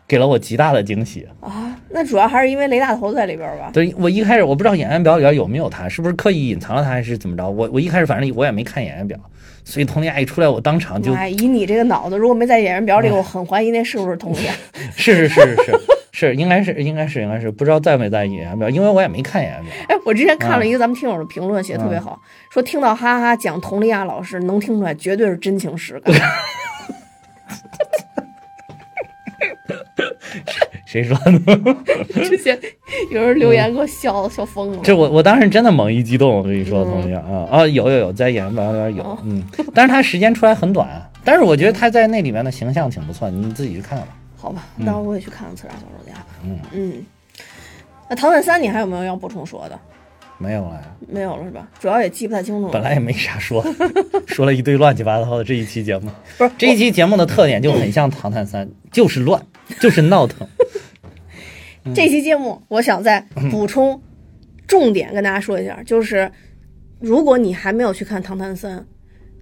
[0.07, 1.27] 给了我极大的惊喜。
[1.39, 1.79] 啊。
[1.89, 3.69] 那主要还是因为雷大头在里边吧？
[3.71, 7.47] 对我一开始我不知道演员表里边有没有他，是不是刻意隐藏了他，还是怎么着？
[7.47, 9.17] 我我一开始反正我也没看演员表，
[9.65, 14.53] 所以佟丽娅一出来，我当场就哎，以你这个脑子，如果没在演员表里，我很怀疑那是不是佟丽娅。
[14.95, 15.73] 是是是是是
[16.11, 19.73] 是，应该是应该是应该是，不知道在没在演员表，因为我也没看演员表。
[19.89, 26.13] 哎，我之前看了一个咱们听友的评论，写的特别好，说听到哈哈讲佟丽娅老师，能听出来绝对是真情实感。
[30.85, 31.75] 谁说的？
[32.23, 32.57] 之前
[33.11, 34.79] 有人留言给我笑笑疯了。
[34.83, 40.87] 这我我当时真的猛一激动，我跟你说，嗯同学啊啊，有有有，在演员表里边有哦，嗯，但是他时间出来很短，
[41.23, 44.07] 但是我觉得他在那里面的形象挺不错，你自己去看吧。
[44.37, 46.19] 好吧，到时候我也去看看《刺杀小说家》。
[46.43, 47.03] 嗯嗯，
[48.09, 49.79] 那《唐探三》你还有没有要补充说的？
[50.37, 51.65] 没有了呀，没有了是吧？
[51.79, 52.71] 主要也记不太清楚了。
[52.73, 53.65] 本来也没啥说，
[54.27, 55.43] 说了一堆乱七八糟的。
[55.43, 59.41] 这一期节目，不是这一期节目的特点就很像《唐探三》，就是乱，
[59.79, 60.45] 就是闹腾。
[61.93, 63.19] 这期节目，我想再
[63.51, 63.99] 补充
[64.67, 66.29] 重点跟大家说一下，就是
[66.99, 68.79] 如果你还没有去看《唐探三》，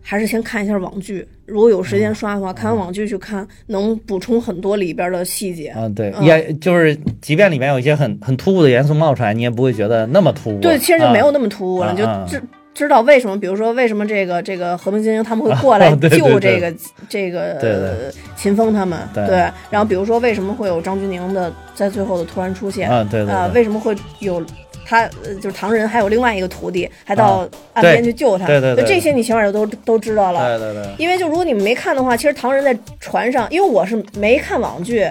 [0.01, 1.25] 还是先看一下网剧。
[1.45, 5.67] 如果有时间刷的话，看完网剧去看，能补充很多里边的细节。
[5.67, 10.59] 啊，对，嗯也就是，即便里面有一些很很突兀的元素冒出来，你也不会觉得那么突兀。
[10.59, 12.41] 对，其实就没有啊那么突兀了，就知
[12.74, 16.74] 知道为什么，比如说为什么这个这个和平精英他们会过来 救这个
[17.07, 19.26] 这个秦风他们，对。
[19.28, 19.38] 对，
[19.69, 24.43] 然后比如说为什么会有张钧甯的在最后的突然出现，啊，对对啊，对，为什么会有
[24.86, 28.47] 他呃就是唐人还有另外一个徒弟还到啊岸边去救他？
[28.47, 28.86] 对对对对。
[28.86, 30.57] 这些你起码就都都知道了。
[30.57, 35.09] 对对对，因为就如果你们没看的话，其实唐人在船上，因为我是没看网剧，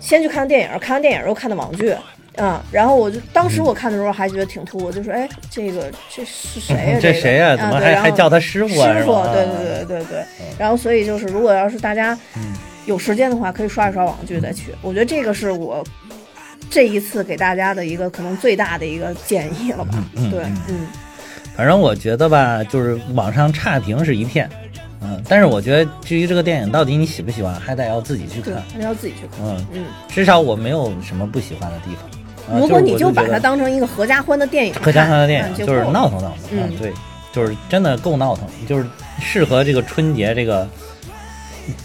[0.00, 1.94] 先去看电影，看完电影又看的网剧。
[2.36, 7.48] 啊、然后我就当时我看的时候还觉得挺突兀，就说哎，这个这是谁呀、这谁呀？
[7.50, 8.96] 呀、怎么还还叫他师傅啊？
[8.96, 10.24] 师傅对对对对对。
[10.58, 12.54] 然后所以就是，如果要是大家嗯
[12.86, 14.74] 有时间的话，可以刷一刷网剧再去。
[14.80, 15.84] 我觉得这个是我
[16.70, 19.92] 这一次给大家的一个可能最大的一个建议了吧。
[20.16, 20.86] 嗯对，嗯，
[21.56, 24.48] 反正我觉得吧，就是网上差评是一片，
[25.02, 29.44] 嗯，但是我觉得至于这个电影到底你喜不喜欢，还得要自己去看，，还得要自己去看。
[29.44, 32.19] 嗯，嗯，至少我没有什么不喜欢的地方。
[32.50, 36.92] 啊如果你就把它当成一个合家欢的电影，合家欢的电嗯影，就是闹腾闹腾，嗯啊，对，
[37.32, 38.84] 就是真的够闹腾，就是
[39.20, 40.68] 适合这个春节这个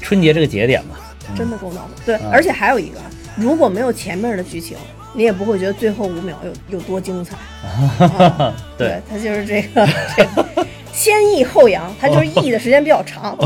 [0.02, 0.96] 春节这个节点吧。
[1.36, 2.06] 真的够闹腾。
[2.06, 3.00] 对，啊而且还有一个，
[3.36, 4.78] 如果没有前面的剧情，
[5.14, 7.36] 你也不会觉得最后五秒有有多精彩。
[8.06, 10.46] 啊对，它就是这个这个
[10.94, 13.38] 先抑后扬，它就是抑的时间比较长，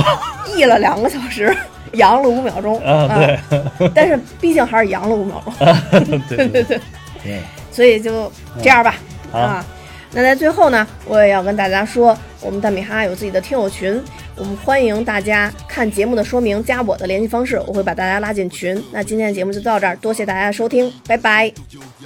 [0.55, 1.55] 抑了两个小时，
[1.93, 3.07] 扬了五秒钟啊，
[3.49, 5.53] 对，但是毕竟还是扬了五秒钟，
[6.27, 6.81] 对对对对，
[7.23, 7.41] 对，
[7.71, 8.95] 所以就这样吧。
[9.31, 9.65] 好啊，
[10.11, 14.01] 那在最后呢，我也要跟大家说，我们大米哈有自己的听友群，
[14.35, 18.83] 我们欢迎大家看节目的说明，加我的联系方式，我会把大家拉进群。
[18.91, 21.51] 那今天的节目就到这儿，多谢大家的收听，拜拜。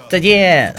[0.09, 0.75] 再见。